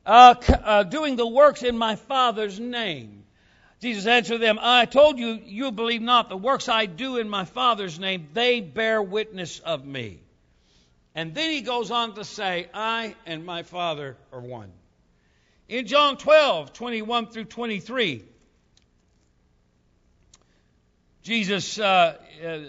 [0.05, 3.23] uh, uh, doing the works in my Father's name.
[3.81, 6.29] Jesus answered them, I told you, you believe not.
[6.29, 10.19] The works I do in my Father's name, they bear witness of me.
[11.13, 14.71] And then he goes on to say, I and my Father are one.
[15.67, 18.23] In John 12, 21 through 23,
[21.23, 22.59] Jesus, uh, uh,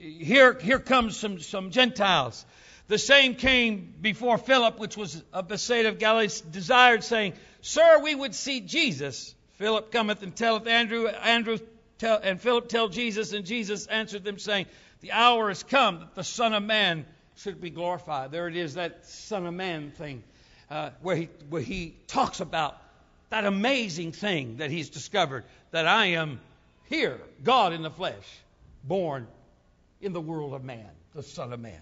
[0.00, 2.46] here, here comes some, some Gentiles.
[2.88, 8.14] The same came before Philip, which was of Bethsaida of Galilee, desired, saying, Sir, we
[8.14, 9.34] would see Jesus.
[9.54, 11.08] Philip cometh and telleth Andrew.
[11.08, 11.58] Andrew
[11.98, 14.66] tell, and Philip tell Jesus, and Jesus answered them, saying,
[15.00, 17.06] The hour is come that the Son of Man
[17.38, 18.30] should be glorified.
[18.30, 20.22] There it is, that Son of Man thing,
[20.70, 22.80] uh, where, he, where he talks about
[23.30, 26.40] that amazing thing that he's discovered, that I am
[26.88, 28.26] here, God in the flesh,
[28.84, 29.26] born
[30.00, 31.80] in the world of man, the Son of Man.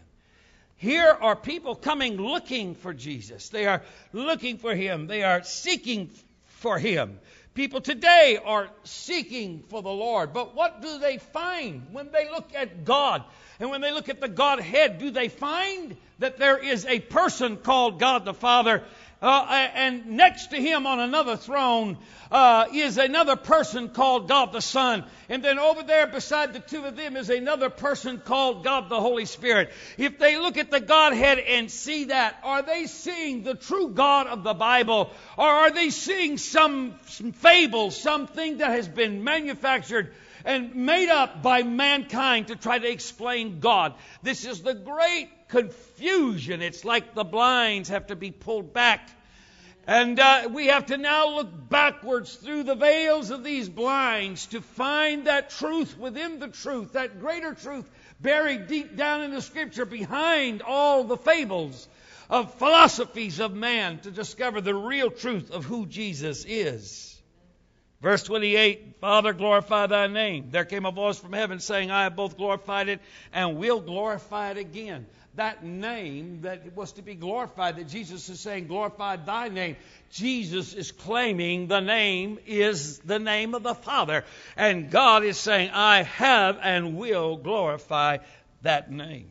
[0.76, 3.48] Here are people coming looking for Jesus.
[3.48, 3.82] They are
[4.12, 5.06] looking for him.
[5.06, 6.10] They are seeking
[6.46, 7.18] for him.
[7.54, 10.32] People today are seeking for the Lord.
[10.32, 13.22] But what do they find when they look at God?
[13.60, 17.56] And when they look at the Godhead, do they find that there is a person
[17.56, 18.82] called God the Father
[19.24, 21.96] uh, and next to him on another throne
[22.30, 25.02] uh, is another person called God the Son.
[25.30, 29.00] And then over there beside the two of them is another person called God the
[29.00, 29.72] Holy Spirit.
[29.96, 34.26] If they look at the Godhead and see that, are they seeing the true God
[34.26, 35.10] of the Bible?
[35.38, 40.12] Or are they seeing some, some fable, something that has been manufactured
[40.44, 43.94] and made up by mankind to try to explain God?
[44.22, 46.62] This is the great confusion.
[46.62, 49.08] It's like the blinds have to be pulled back.
[49.86, 54.62] And uh, we have to now look backwards through the veils of these blinds to
[54.62, 59.84] find that truth within the truth, that greater truth buried deep down in the Scripture
[59.84, 61.86] behind all the fables
[62.30, 67.10] of philosophies of man to discover the real truth of who Jesus is.
[68.00, 70.48] Verse 28 Father, glorify thy name.
[70.50, 73.00] There came a voice from heaven saying, I have both glorified it
[73.34, 78.40] and will glorify it again that name that was to be glorified, that Jesus is
[78.40, 79.76] saying, glorify thy name.
[80.10, 84.24] Jesus is claiming the name is the name of the Father.
[84.56, 88.18] And God is saying, I have and will glorify
[88.62, 89.30] that name.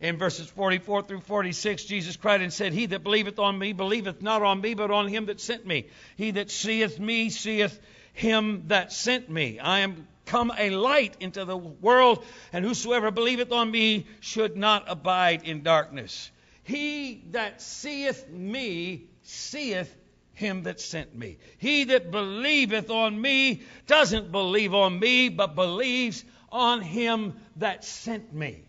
[0.00, 4.20] In verses 44 through 46, Jesus cried and said, He that believeth on me believeth
[4.20, 5.86] not on me, but on him that sent me.
[6.16, 7.80] He that seeth me seeth
[8.12, 9.58] him that sent me.
[9.58, 14.84] I am come a light into the world, and whosoever believeth on me should not
[14.86, 16.30] abide in darkness.
[16.62, 19.94] He that seeth me seeth
[20.34, 21.38] him that sent me.
[21.58, 28.32] He that believeth on me doesn't believe on me, but believes on him that sent
[28.32, 28.64] me.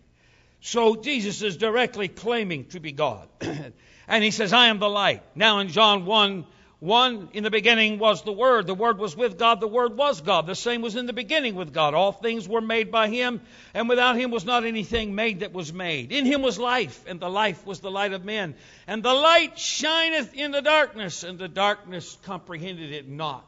[0.61, 3.27] So Jesus is directly claiming to be God.
[4.07, 5.23] and he says, I am the light.
[5.35, 6.45] Now in John 1,
[6.85, 8.67] one, in the beginning was the Word.
[8.67, 9.59] The Word was with God.
[9.59, 10.45] The Word was God.
[10.45, 11.93] The same was in the beginning with God.
[11.93, 13.41] All things were made by Him,
[13.73, 16.11] and without Him was not anything made that was made.
[16.11, 18.55] In Him was life, and the life was the light of men.
[18.87, 23.45] And the light shineth in the darkness, and the darkness comprehended it not.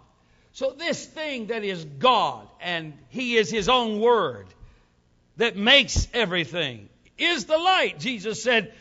[0.53, 4.47] So, this thing that is God, and He is His own Word
[5.37, 7.99] that makes everything, is the light.
[7.99, 8.73] Jesus said,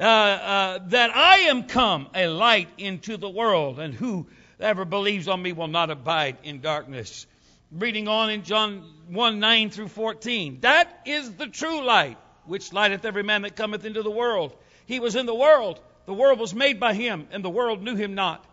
[0.00, 5.42] uh, uh, that I am come a light into the world, and Whoever believes on
[5.42, 7.26] me will not abide in darkness.
[7.70, 10.60] Reading on in John 1 9 through 14.
[10.60, 14.54] That is the true light, which lighteth every man that cometh into the world.
[14.86, 15.80] He was in the world.
[16.06, 18.44] The world was made by him, and the world knew him not.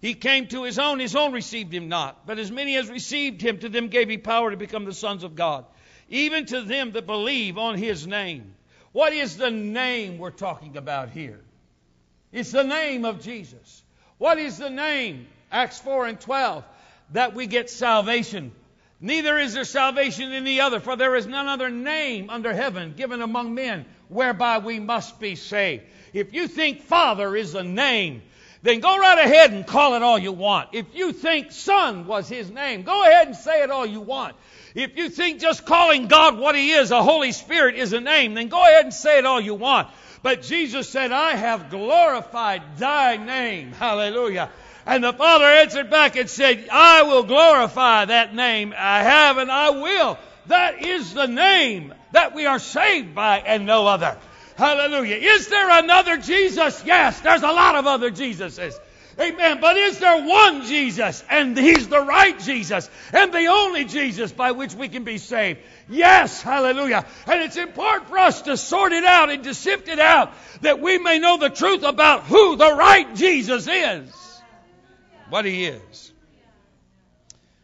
[0.00, 2.26] He came to his own, his own received him not.
[2.26, 5.22] But as many as received him, to them gave he power to become the sons
[5.22, 5.64] of God,
[6.08, 8.54] even to them that believe on his name.
[8.94, 11.40] What is the name we're talking about here?
[12.30, 13.82] It's the name of Jesus.
[14.18, 15.26] What is the name?
[15.50, 16.64] Acts 4 and 12.
[17.10, 18.52] That we get salvation
[19.04, 22.94] Neither is there salvation in the other, for there is none other name under heaven
[22.96, 25.82] given among men whereby we must be saved.
[26.14, 28.22] If you think Father is a name,
[28.64, 30.70] then go right ahead and call it all you want.
[30.72, 34.34] If you think Son was his name, go ahead and say it all you want.
[34.74, 38.32] If you think just calling God what he is, a Holy Spirit, is a name,
[38.32, 39.88] then go ahead and say it all you want.
[40.22, 43.72] But Jesus said, I have glorified thy name.
[43.78, 44.48] Hallelujah.
[44.86, 49.50] And the Father answered back and said, I will glorify that name I have and
[49.50, 50.18] I will.
[50.46, 54.16] That is the name that we are saved by and no other.
[54.56, 55.16] Hallelujah.
[55.16, 56.82] Is there another Jesus?
[56.84, 58.74] Yes, there's a lot of other Jesuses.
[59.18, 59.58] Amen.
[59.60, 61.22] But is there one Jesus?
[61.30, 65.60] And He's the right Jesus and the only Jesus by which we can be saved.
[65.88, 67.04] Yes, hallelujah.
[67.26, 70.32] And it's important for us to sort it out and to sift it out
[70.62, 74.40] that we may know the truth about who the right Jesus is
[75.30, 76.12] what he is.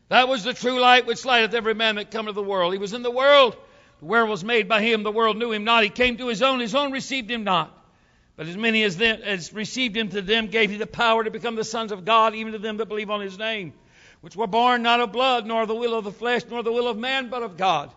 [0.08, 2.72] That was the true light which lighteth every man that cometh to the world.
[2.72, 3.56] He was in the world.
[4.00, 5.02] The world was made by him.
[5.02, 5.84] The world knew him not.
[5.84, 6.60] He came to his own.
[6.60, 7.76] His own received him not.
[8.36, 11.30] But as many as, them, as received him to them gave he the power to
[11.30, 13.74] become the sons of God, even to them that believe on his name,
[14.22, 16.88] which were born not of blood, nor the will of the flesh, nor the will
[16.88, 17.92] of man, but of God.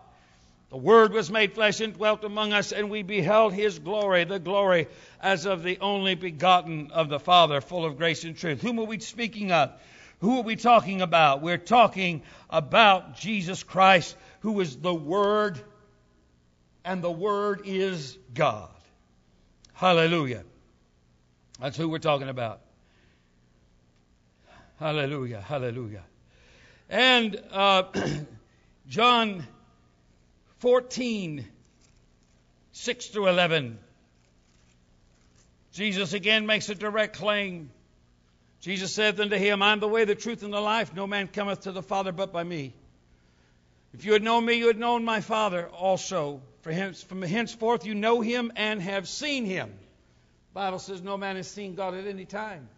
[0.70, 4.40] The Word was made flesh and dwelt among us, and we beheld His glory, the
[4.40, 4.88] glory
[5.22, 8.62] as of the only begotten of the Father, full of grace and truth.
[8.62, 9.72] Whom are we speaking of?
[10.20, 11.42] Who are we talking about?
[11.42, 15.62] We're talking about Jesus Christ, who is the Word,
[16.86, 18.70] and the Word is God.
[19.74, 20.44] Hallelujah.
[21.60, 22.62] That's who we're talking about.
[24.80, 25.42] Hallelujah.
[25.42, 26.04] Hallelujah.
[26.90, 27.84] And uh,
[28.88, 29.46] John
[30.60, 31.46] 14,
[32.72, 33.80] 6 through 11.
[35.74, 37.72] Jesus again makes a direct claim.
[38.62, 40.94] Jesus saith unto him, I am the way, the truth, and the life.
[40.94, 42.74] No man cometh to the Father but by me.
[43.94, 46.42] If you had known me, you had known my Father also.
[46.66, 49.68] Hence, from henceforth you know him and have seen him.
[49.68, 52.70] The Bible says no man has seen God at any time.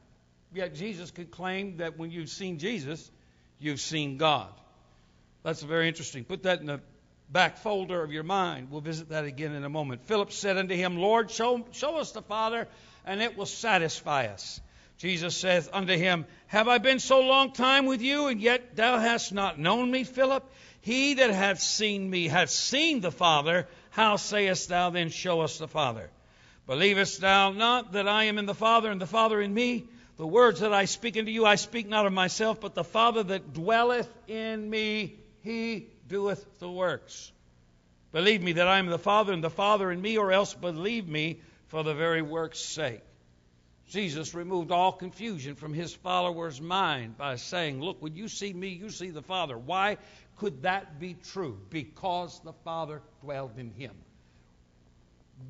[0.53, 3.11] Yet Jesus could claim that when you've seen Jesus,
[3.59, 4.49] you've seen God.
[5.43, 6.23] That's very interesting.
[6.23, 6.81] Put that in the
[7.29, 8.69] back folder of your mind.
[8.71, 10.05] We'll visit that again in a moment.
[10.05, 12.67] Philip said unto him, Lord, show, show us the Father,
[13.05, 14.59] and it will satisfy us.
[14.97, 18.97] Jesus saith unto him, Have I been so long time with you, and yet thou
[18.97, 20.49] hast not known me, Philip?
[20.85, 23.67] He that hath seen me hath seen the Father.
[23.89, 26.11] How sayest thou then, Show us the Father?
[26.67, 29.85] Believest thou not that I am in the Father, and the Father in me?
[30.17, 33.23] The words that I speak unto you, I speak not of myself, but the Father
[33.23, 37.31] that dwelleth in me, he doeth the works.
[38.11, 41.07] Believe me that I am the Father and the Father in me, or else believe
[41.07, 43.01] me for the very work's sake.
[43.89, 48.69] Jesus removed all confusion from his followers' mind by saying, Look, when you see me,
[48.69, 49.57] you see the Father.
[49.57, 49.97] Why
[50.37, 51.57] could that be true?
[51.69, 53.93] Because the Father dwelled in him.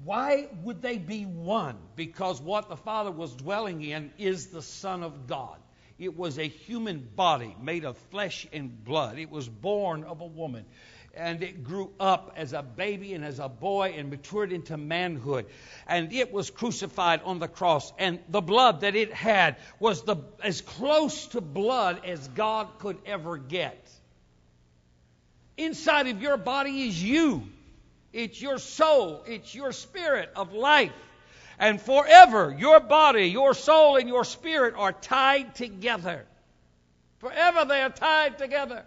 [0.04, 1.78] Why would they be one?
[1.96, 5.58] Because what the Father was dwelling in is the Son of God.
[5.98, 9.18] It was a human body made of flesh and blood.
[9.18, 10.66] It was born of a woman.
[11.16, 15.46] And it grew up as a baby and as a boy and matured into manhood.
[15.88, 17.94] And it was crucified on the cross.
[17.98, 22.98] And the blood that it had was the, as close to blood as God could
[23.06, 23.90] ever get.
[25.58, 27.48] Inside of your body is you.
[28.12, 29.24] It's your soul.
[29.28, 30.92] It's your spirit of life.
[31.58, 36.26] And forever, your body, your soul, and your spirit are tied together.
[37.20, 38.84] Forever they are tied together.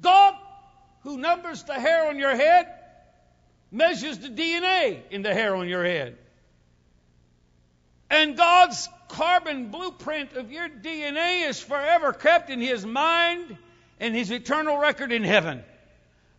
[0.00, 0.34] God,
[1.02, 2.68] who numbers the hair on your head,
[3.70, 6.16] measures the DNA in the hair on your head.
[8.10, 13.58] And God's carbon blueprint of your DNA is forever kept in His mind
[14.00, 15.62] and His eternal record in heaven.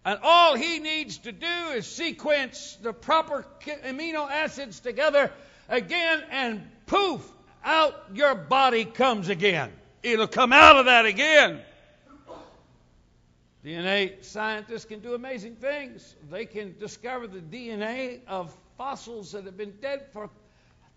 [0.05, 3.45] And all he needs to do is sequence the proper
[3.84, 5.32] amino acids together
[5.68, 7.30] again, and poof,
[7.64, 9.72] out your body comes again.
[10.01, 11.62] It'll come out of that again.
[13.66, 16.16] DNA scientists can do amazing things.
[16.32, 20.30] They can discover the DNA of fossils that have been dead for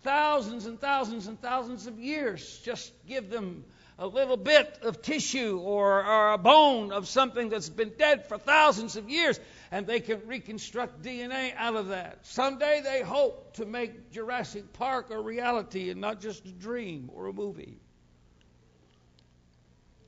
[0.03, 2.61] thousands and thousands and thousands of years.
[2.63, 3.65] Just give them
[3.99, 8.37] a little bit of tissue or, or, a bone of something that's been dead for
[8.37, 9.39] thousands of years,
[9.71, 12.19] and they can reconstruct DNA out of that.
[12.23, 17.27] Someday they hope to make Jurassic Park a reality and not just a dream or
[17.27, 17.77] a movie.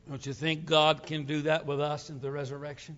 [0.10, 2.98] Don't you think God can do that with us in the resurrection?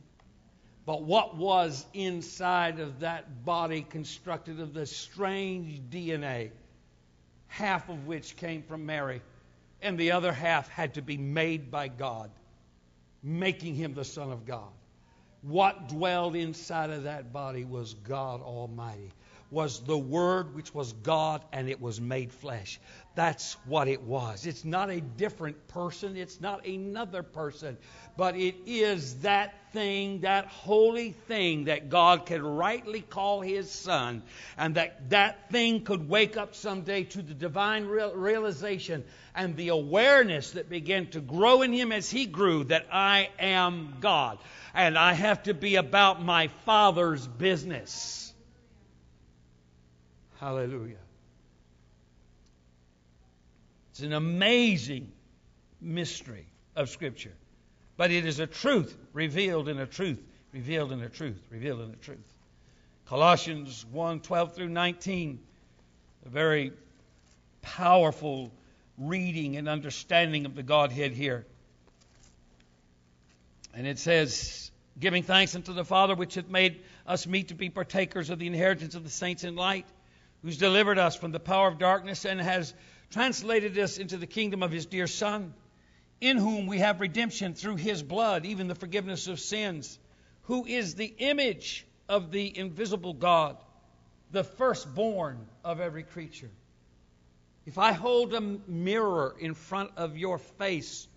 [0.86, 6.52] But what was inside of that body constructed of this strange DNA,
[7.48, 9.22] half of which came from Mary,
[9.88, 12.30] and the other half had to be made by God,
[13.24, 14.72] making him the Son of God?
[15.42, 19.12] What dwelled inside of that body was God Almighty
[19.50, 22.80] was the Word, which was God, and it was made flesh.
[23.16, 24.46] That's what it was.
[24.46, 27.78] It's not a different person, it's not another person,
[28.16, 34.22] but it is that thing, that holy thing that God could rightly call His Son,
[34.58, 39.70] and that that thing could wake up someday to the divine real, realization and the
[39.70, 44.40] awareness that began to grow in Him as He grew that I am God,
[44.74, 48.27] and I have to be about my Father's business.
[50.40, 50.98] Hallelujah.
[53.92, 55.12] It's an amazing
[55.82, 57.34] mystery of Scripture.
[57.96, 60.22] But it is a truth revealed in a truth,
[60.54, 62.34] revealed in a truth, revealed in a truth.
[63.08, 65.40] Colossians 1 12 through 19,
[66.26, 66.72] a very
[67.64, 68.52] powerful
[69.00, 71.46] reading and understanding of the Godhead here.
[73.74, 74.70] And it says,
[75.00, 78.48] Giving thanks unto the Father, which hath made us meet to be partakers of the
[78.48, 79.86] inheritance of the saints in light
[80.42, 82.74] who's delivered us from the power of darkness and has
[83.10, 85.54] translated us into the kingdom of his dear Son,
[86.20, 90.00] in whom we have redemption through his blood, even the forgiveness of sins,
[90.44, 93.58] who is the image of the invisible God,
[94.32, 96.50] the firstborn of every creature.
[97.66, 101.08] If I hold a mirror in front of your face,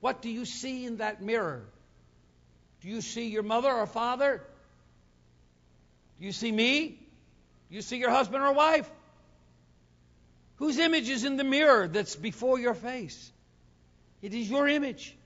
[0.00, 1.64] what do you see in that mirror?
[2.80, 4.42] Do you see your mother or father?
[6.18, 6.98] Do you see me?
[7.70, 8.90] You see your husband or wife?
[10.56, 13.32] Whose image is in the mirror that's before your face?
[14.22, 15.16] It is your image.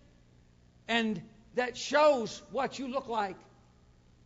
[0.88, 1.22] And
[1.55, 3.36] that shows what you look like.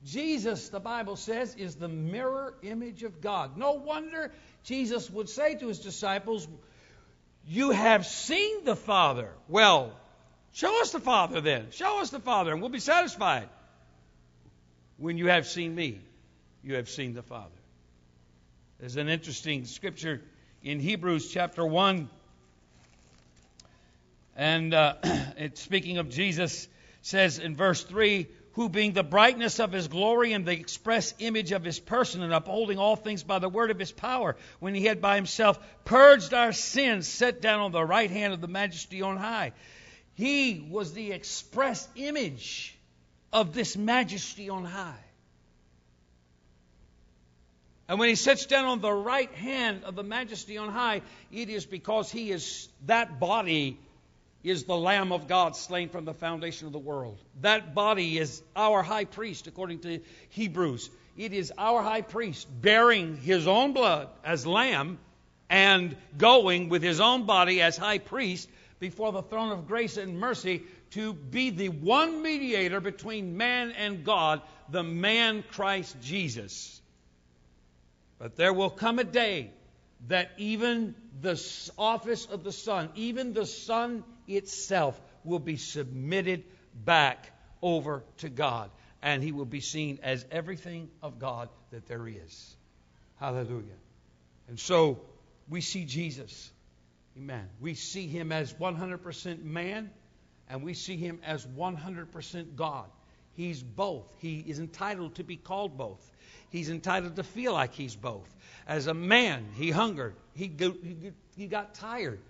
[0.05, 3.57] Jesus, the Bible says, is the mirror image of God.
[3.57, 4.33] No wonder
[4.64, 6.47] Jesus would say to his disciples,
[7.47, 9.31] You have seen the Father.
[9.49, 9.93] Well,
[10.53, 11.69] show us the Father then.
[11.71, 13.49] Show us the Father, and we'll be satisfied.
[14.97, 16.01] When you have seen me,
[16.62, 17.51] you have seen the Father.
[18.79, 20.20] There's an interesting scripture
[20.62, 22.11] in Hebrews chapter 1.
[24.37, 24.97] And uh,
[25.39, 26.68] it's speaking of Jesus,
[27.01, 31.53] says in verse 3 who being the brightness of his glory and the express image
[31.53, 34.85] of his person, and upholding all things by the word of his power, when he
[34.85, 39.01] had by himself purged our sins, set down on the right hand of the majesty
[39.01, 39.53] on high.
[40.14, 42.77] He was the express image
[43.33, 45.06] of this majesty on high.
[47.89, 51.49] And when he sits down on the right hand of the majesty on high, it
[51.49, 53.78] is because he is, that body
[54.43, 57.18] is the Lamb of God slain from the foundation of the world.
[57.43, 60.91] That body is our high priest, according to Hebrews.
[61.16, 64.99] It is our high priest bearing his own blood as lamb
[65.49, 68.49] and going with his own body as high priest
[68.80, 74.05] before the throne of grace and mercy to be the one mediator between man and
[74.05, 76.80] God, the man Christ Jesus.
[78.19, 79.51] But there will come a day
[80.09, 81.43] that even the
[81.79, 86.45] office of the Son, even the Son itself, will be submitted
[86.75, 87.31] back
[87.62, 88.71] over to God.
[89.03, 92.57] And he will be seen as everything of God that there is.
[93.17, 93.79] Hallelujah.
[94.49, 95.01] And so
[95.49, 96.51] we see Jesus.
[97.17, 97.49] Amen.
[97.61, 99.91] We see him as 100% man,
[100.49, 102.87] and we see him as 100% God.
[103.35, 104.14] He's both.
[104.19, 106.11] He is entitled to be called both.
[106.51, 108.28] He's entitled to feel like he's both.
[108.66, 110.14] As a man, he hungered.
[110.34, 110.53] He,
[111.36, 112.20] he, got tired.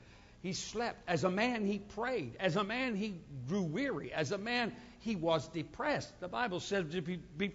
[0.43, 1.03] He slept.
[1.09, 2.37] As a man, he prayed.
[2.41, 4.13] As a man, he grew weary.
[4.13, 6.19] As a man, he was depressed.
[6.21, 6.85] The Bible says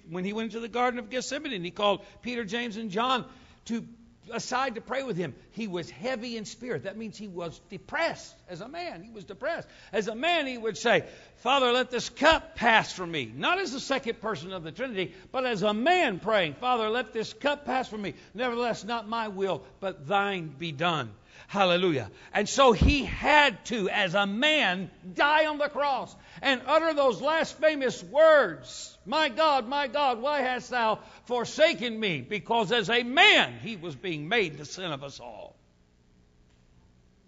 [0.10, 3.26] when he went into the Garden of Gethsemane, he called Peter, James, and John
[3.66, 3.86] to
[4.32, 5.36] aside to pray with him.
[5.52, 6.84] He was heavy in spirit.
[6.84, 8.36] That means he was depressed.
[8.50, 9.68] As a man, he was depressed.
[9.92, 11.06] As a man, he would say,
[11.38, 13.32] Father, let this cup pass from me.
[13.36, 17.14] Not as the second person of the Trinity, but as a man praying, Father, let
[17.14, 18.14] this cup pass from me.
[18.34, 21.12] Nevertheless, not my will, but thine be done.
[21.52, 22.10] Hallelujah.
[22.34, 27.20] And so he had to, as a man, die on the cross and utter those
[27.20, 32.22] last famous words My God, my God, why hast thou forsaken me?
[32.22, 35.58] Because as a man, he was being made the sin of us all.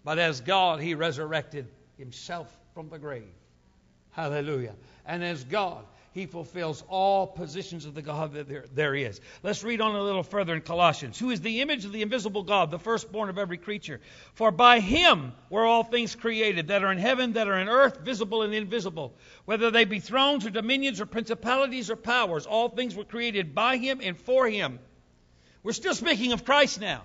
[0.04, 1.68] But as God, he resurrected
[1.98, 3.28] himself from the grave.
[4.12, 4.74] Hallelujah.
[5.04, 5.84] And as God,
[6.14, 9.20] he fulfills all positions of the God that there, there is.
[9.42, 11.18] Let's read on a little further in Colossians.
[11.18, 14.00] Who is the image of the invisible God, the firstborn of every creature?
[14.34, 17.98] For by him were all things created, that are in heaven, that are in earth,
[17.98, 19.12] visible and invisible.
[19.44, 23.76] Whether they be thrones or dominions or principalities or powers, all things were created by
[23.76, 24.78] him and for him.
[25.64, 27.02] We're still speaking of Christ now.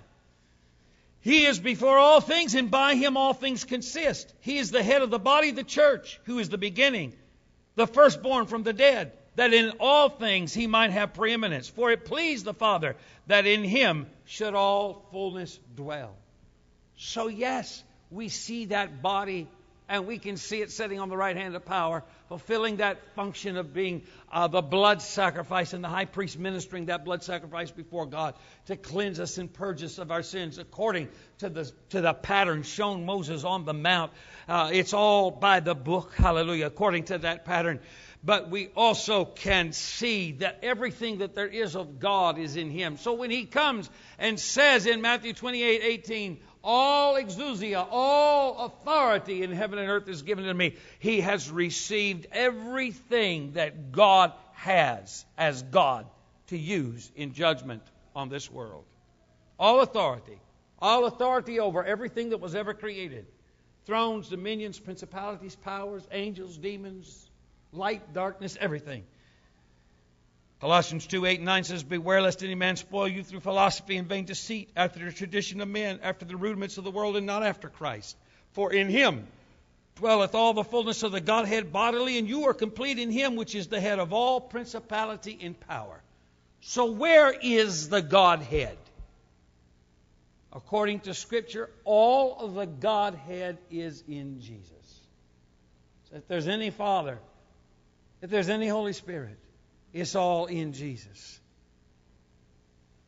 [1.20, 4.32] He is before all things, and by him all things consist.
[4.38, 7.12] He is the head of the body, the church, who is the beginning,
[7.74, 11.68] the firstborn from the dead, that in all things he might have preeminence.
[11.68, 12.96] For it pleased the Father
[13.26, 16.14] that in him should all fullness dwell.
[16.96, 19.48] So, yes, we see that body
[19.90, 23.56] and we can see it sitting on the right hand of power, fulfilling that function
[23.56, 28.06] of being uh, the blood sacrifice and the high priest ministering that blood sacrifice before
[28.06, 31.08] God to cleanse us and purge us of our sins according
[31.40, 34.12] to the, to the pattern shown Moses on the mount.
[34.48, 37.80] Uh, it's all by the book, hallelujah, according to that pattern.
[38.22, 42.98] But we also can see that everything that there is of God is in him.
[42.98, 43.88] So when he comes
[44.18, 50.20] and says in Matthew 28 18, all exousia, all authority in heaven and earth is
[50.20, 50.76] given to me.
[50.98, 56.04] He has received everything that God has as God
[56.48, 57.82] to use in judgment
[58.14, 58.84] on this world.
[59.58, 60.38] All authority.
[60.80, 63.26] All authority over everything that was ever created
[63.86, 67.28] thrones, dominions, principalities, powers, angels, demons,
[67.72, 69.04] light, darkness, everything.
[70.60, 74.08] Colossians 2 8 and 9 says, Beware lest any man spoil you through philosophy and
[74.08, 77.42] vain deceit, after the tradition of men, after the rudiments of the world, and not
[77.42, 78.16] after Christ.
[78.52, 79.26] For in him
[79.96, 83.54] dwelleth all the fullness of the Godhead bodily, and you are complete in him which
[83.54, 86.02] is the head of all principality and power.
[86.60, 88.76] So, where is the Godhead?
[90.52, 95.00] According to Scripture, all of the Godhead is in Jesus.
[96.10, 97.18] So if there's any Father,
[98.20, 99.38] if there's any Holy Spirit,
[99.92, 101.40] it's all in Jesus.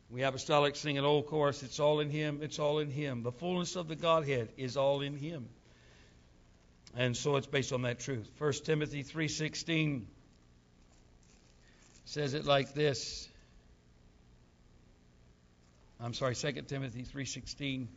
[0.09, 3.23] We apostolics sing an old chorus, it's all in him, it's all in him.
[3.23, 5.49] The fullness of the Godhead is all in him.
[6.95, 8.29] And so it's based on that truth.
[8.37, 10.05] 1 Timothy 3:16
[12.05, 13.27] says it like this.
[16.03, 17.87] I'm sorry, 2 Timothy 3:16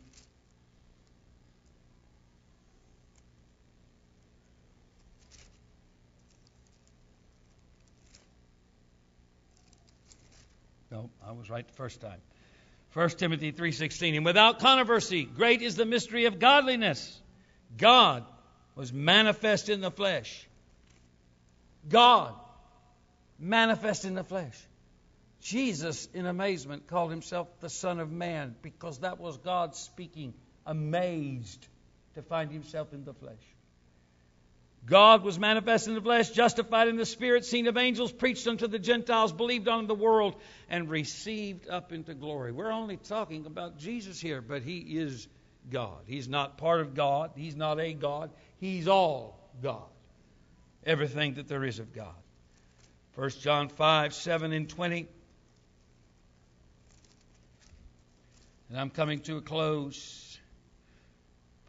[10.89, 12.21] No, I was right the first time.
[12.93, 17.21] 1 Timothy 3:16 and without controversy great is the mystery of godliness.
[17.75, 18.25] God
[18.75, 20.47] was manifest in the flesh.
[21.89, 22.33] God
[23.37, 24.57] manifest in the flesh
[25.47, 30.33] Jesus in amazement called himself the son of man because that was God speaking
[30.65, 31.67] amazed
[32.15, 33.37] to find himself in the flesh
[34.87, 38.67] God was manifest in the flesh, justified in the spirit, seen of angels, preached unto
[38.67, 40.35] the Gentiles, believed on the world,
[40.69, 42.53] and received up into glory.
[42.53, 45.27] We're only talking about Jesus here, but he is
[45.69, 45.99] God.
[46.05, 49.89] He's not part of God, he's not a God, he's all God.
[50.85, 52.15] Everything that there is of God.
[53.15, 55.09] 1 John 5, 7 and 20.
[58.69, 60.37] And I'm coming to a close.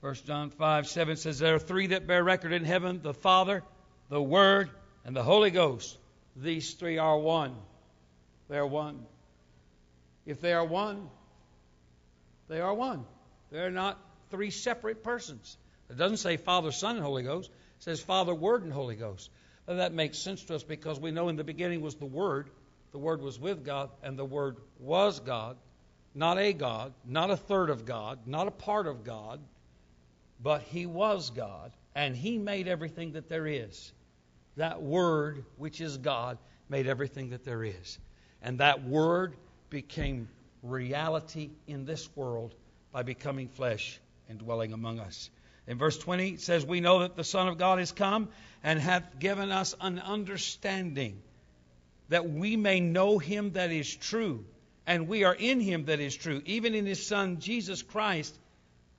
[0.01, 3.63] 1 John 5 7 says, There are three that bear record in heaven the Father,
[4.09, 4.71] the Word,
[5.05, 5.97] and the Holy Ghost.
[6.37, 7.55] These three are one.
[8.49, 9.05] They are one.
[10.27, 11.09] If they are one,
[12.49, 13.05] they are one.
[13.51, 13.99] They're not
[14.31, 15.57] three separate persons.
[15.91, 17.51] It doesn't say Father, Son, and Holy Ghost.
[17.79, 19.31] It says Father, Word, and Holy Ghost.
[19.67, 22.51] That makes sense to us because we know in the beginning was the Word.
[22.93, 25.57] The Word was with God, and the Word was God.
[26.19, 29.39] Not a God, not a third of God, not a part of God,
[30.43, 33.93] but he was God, and he made everything that there is.
[34.57, 36.39] That word, which is God,
[36.69, 38.01] made everything that there is.
[38.43, 39.37] And that word
[39.71, 40.29] became
[40.65, 42.53] reality in this world
[42.91, 45.31] by becoming flesh and dwelling among us.
[45.69, 48.29] In verse 20, it says, We know that the Son of God is come
[48.65, 51.23] and hath given us an understanding
[52.09, 54.45] that we may know him that is true,
[54.89, 58.35] and we are in him that is true, even in his Son Jesus Christ.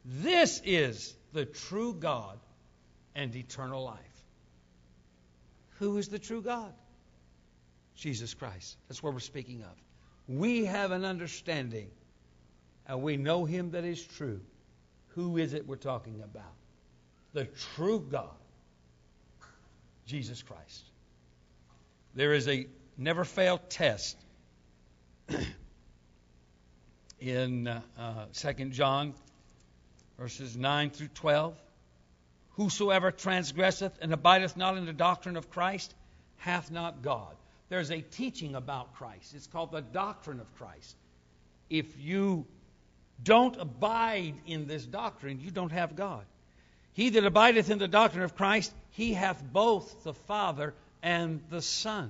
[0.06, 2.38] This is the true God
[3.16, 3.98] and eternal life.
[5.80, 6.72] Who is the true God?
[7.96, 8.78] Jesus Christ.
[8.88, 9.72] That's what we're speaking of.
[10.28, 11.90] We have an understanding
[12.86, 14.42] and we know him that is true.
[15.16, 16.54] Who is it we're talking about?
[17.34, 18.30] The true God,
[20.06, 20.84] Jesus Christ.
[22.14, 24.16] There is a never fail test
[27.22, 29.14] in uh, uh, 2 John
[30.20, 31.56] verses 9 through 12.
[32.52, 35.94] Whosoever transgresseth and abideth not in the doctrine of Christ
[36.38, 37.36] hath not God.
[37.70, 39.34] There's a teaching about Christ.
[39.34, 40.96] It's called the doctrine of Christ.
[41.70, 42.46] If you
[43.24, 46.26] don't abide in this doctrine, you don't have God.
[46.94, 51.62] He that abideth in the doctrine of Christ, he hath both the Father and the
[51.62, 52.10] Son.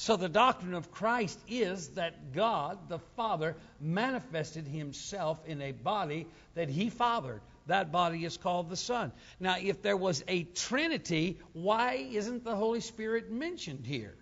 [0.00, 6.28] So the doctrine of Christ is that God, the Father, manifested himself in a body
[6.54, 7.40] that he fathered.
[7.66, 9.10] That body is called the Son.
[9.40, 14.14] Now, if there was a Trinity, why isn't the Holy Spirit mentioned here?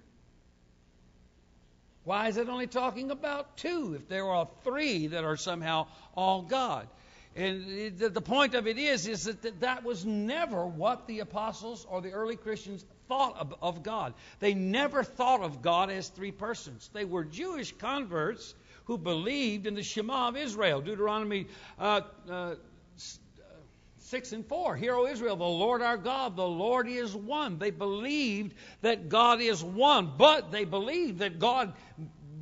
[2.04, 6.40] Why is it only talking about two if there are three that are somehow all
[6.40, 6.88] God?
[7.36, 12.00] And the point of it is, is that that was never what the apostles or
[12.00, 14.14] the early Christians thought of, of God.
[14.40, 16.90] They never thought of God as three persons.
[16.92, 18.54] They were Jewish converts
[18.84, 21.46] who believed in the Shema of Israel, Deuteronomy
[21.78, 22.54] uh, uh,
[23.98, 24.76] 6 and 4.
[24.76, 27.58] Hear, O Israel, the Lord our God, the Lord is one.
[27.58, 31.72] They believed that God is one, but they believed that God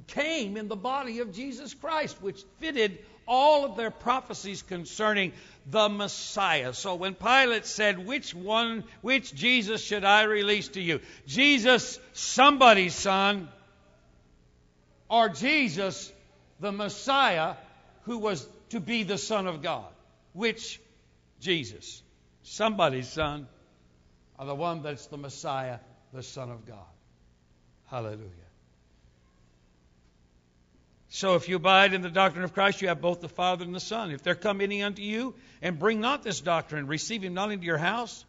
[0.07, 5.33] came in the body of Jesus Christ, which fitted all of their prophecies concerning
[5.71, 6.73] the Messiah.
[6.73, 11.01] So when Pilate said, Which one, which Jesus should I release to you?
[11.27, 13.49] Jesus, somebody's son,
[15.09, 16.13] or Jesus,
[16.61, 17.55] the Messiah,
[18.03, 19.87] who was to be the Son of God?
[20.33, 20.81] Which
[21.41, 22.03] Jesus,
[22.43, 23.47] somebody's son,
[24.39, 25.79] or the one that's the Messiah,
[26.13, 26.87] the Son of God.
[27.87, 28.44] Hallelujah.
[31.15, 33.73] So if you abide in the doctrine of Christ, you have both the Father and
[33.73, 34.11] the Son.
[34.11, 37.65] If there come any unto you, and bring not this doctrine, receive him not into
[37.65, 38.25] your house,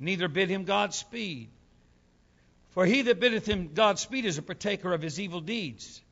[0.00, 1.48] neither bid him Godspeed.
[2.70, 6.02] For he that biddeth him Godspeed is a partaker of his evil deeds.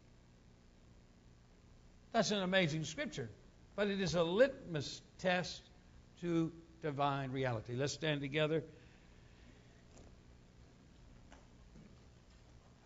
[2.12, 3.28] That's an amazing scripture,
[3.74, 5.60] but it is a litmus test
[6.20, 6.52] to
[6.82, 7.74] divine reality.
[7.74, 8.62] Let's stand together.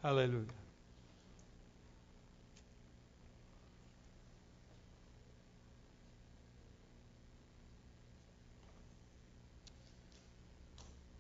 [0.02, 0.46] Hallelujah.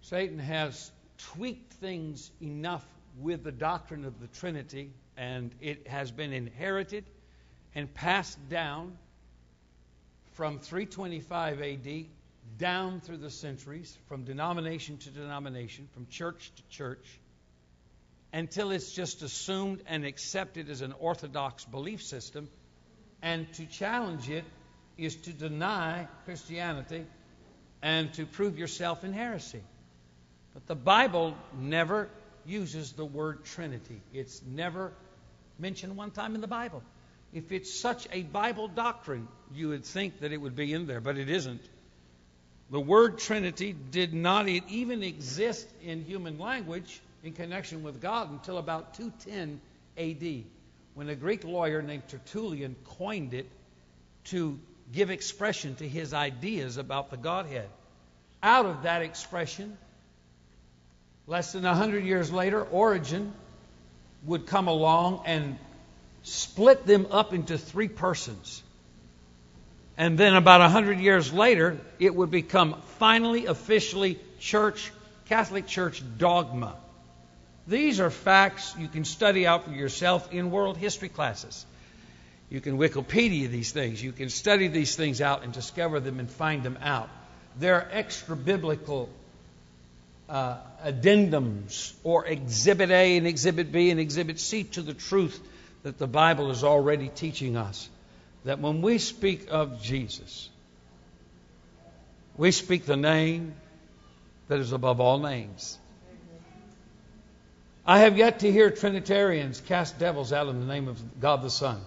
[0.08, 0.92] Satan has
[1.32, 2.86] tweaked things enough
[3.18, 7.04] with the doctrine of the Trinity, and it has been inherited
[7.74, 8.96] and passed down
[10.34, 12.04] from 325 AD
[12.56, 17.04] down through the centuries, from denomination to denomination, from church to church,
[18.32, 22.48] until it's just assumed and accepted as an orthodox belief system.
[23.22, 24.44] And to challenge it
[24.96, 27.06] is to deny Christianity
[27.82, 29.62] and to prove yourself in heresy.
[30.56, 32.08] But the Bible never
[32.46, 34.00] uses the word Trinity.
[34.14, 34.90] It's never
[35.58, 36.82] mentioned one time in the Bible.
[37.34, 41.02] If it's such a Bible doctrine, you would think that it would be in there,
[41.02, 41.60] but it isn't.
[42.70, 48.56] The word Trinity did not even exist in human language in connection with God until
[48.56, 49.60] about 210
[49.98, 50.44] AD,
[50.94, 53.50] when a Greek lawyer named Tertullian coined it
[54.24, 54.58] to
[54.90, 57.68] give expression to his ideas about the Godhead.
[58.42, 59.76] Out of that expression,
[61.26, 63.32] less than 100 years later, Origen
[64.24, 65.58] would come along and
[66.22, 68.62] split them up into three persons.
[69.96, 74.92] And then about a hundred years later, it would become finally, officially church,
[75.26, 76.74] Catholic Church dogma.
[77.66, 81.64] These are facts you can study out for yourself in world history classes.
[82.50, 84.02] You can Wikipedia these things.
[84.02, 87.08] You can study these things out and discover them and find them out.
[87.58, 89.08] They're extra biblical
[90.28, 95.40] uh, addendums or Exhibit A and Exhibit B and Exhibit C to the truth
[95.82, 97.88] that the Bible is already teaching us.
[98.44, 100.48] That when we speak of Jesus,
[102.36, 103.54] we speak the name
[104.48, 105.78] that is above all names.
[107.86, 111.50] I have yet to hear Trinitarians cast devils out in the name of God the
[111.50, 111.80] Son.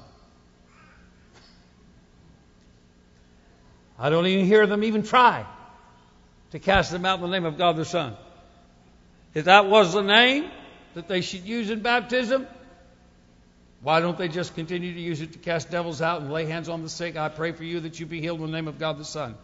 [3.98, 5.46] I don't even hear them even try
[6.52, 8.16] to cast them out in the name of God the Son.
[9.34, 10.50] If that was the name
[10.96, 12.48] that they should use in baptism,
[13.82, 16.68] why don't they just continue to use it to cast devils out and lay hands
[16.68, 17.16] on the sick?
[17.16, 19.36] I pray for you that you be healed in the name of God the Son.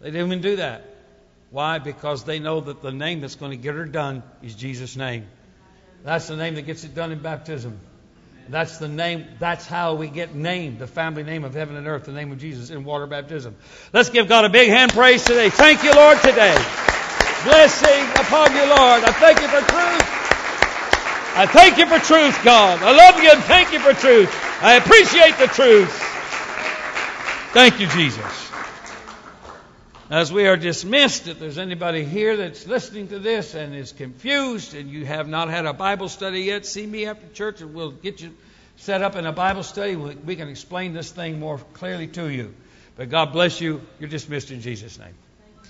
[0.00, 0.84] They didn't even do that.
[1.50, 1.78] Why?
[1.78, 5.26] Because they know that the name that's going to get her done is Jesus' name.
[6.02, 7.78] That's the name that gets it done in baptism.
[8.48, 12.04] That's the name, that's how we get named, the family name of heaven and earth,
[12.04, 13.54] the name of Jesus in water baptism.
[13.92, 15.50] Let's give God a big hand praise today.
[15.50, 16.81] Thank you, Lord, today.
[17.44, 19.02] Blessing upon you, Lord.
[19.04, 20.22] I thank you for truth.
[21.34, 22.82] I thank you for truth, God.
[22.82, 24.30] I love you and thank you for truth.
[24.62, 25.90] I appreciate the truth.
[27.52, 28.50] Thank you, Jesus.
[30.08, 34.74] As we are dismissed, if there's anybody here that's listening to this and is confused
[34.74, 37.92] and you have not had a Bible study yet, see me after church and we'll
[37.92, 38.36] get you
[38.76, 39.96] set up in a Bible study.
[39.96, 42.54] We can explain this thing more clearly to you.
[42.94, 43.80] But God bless you.
[43.98, 45.14] You're dismissed in Jesus' name.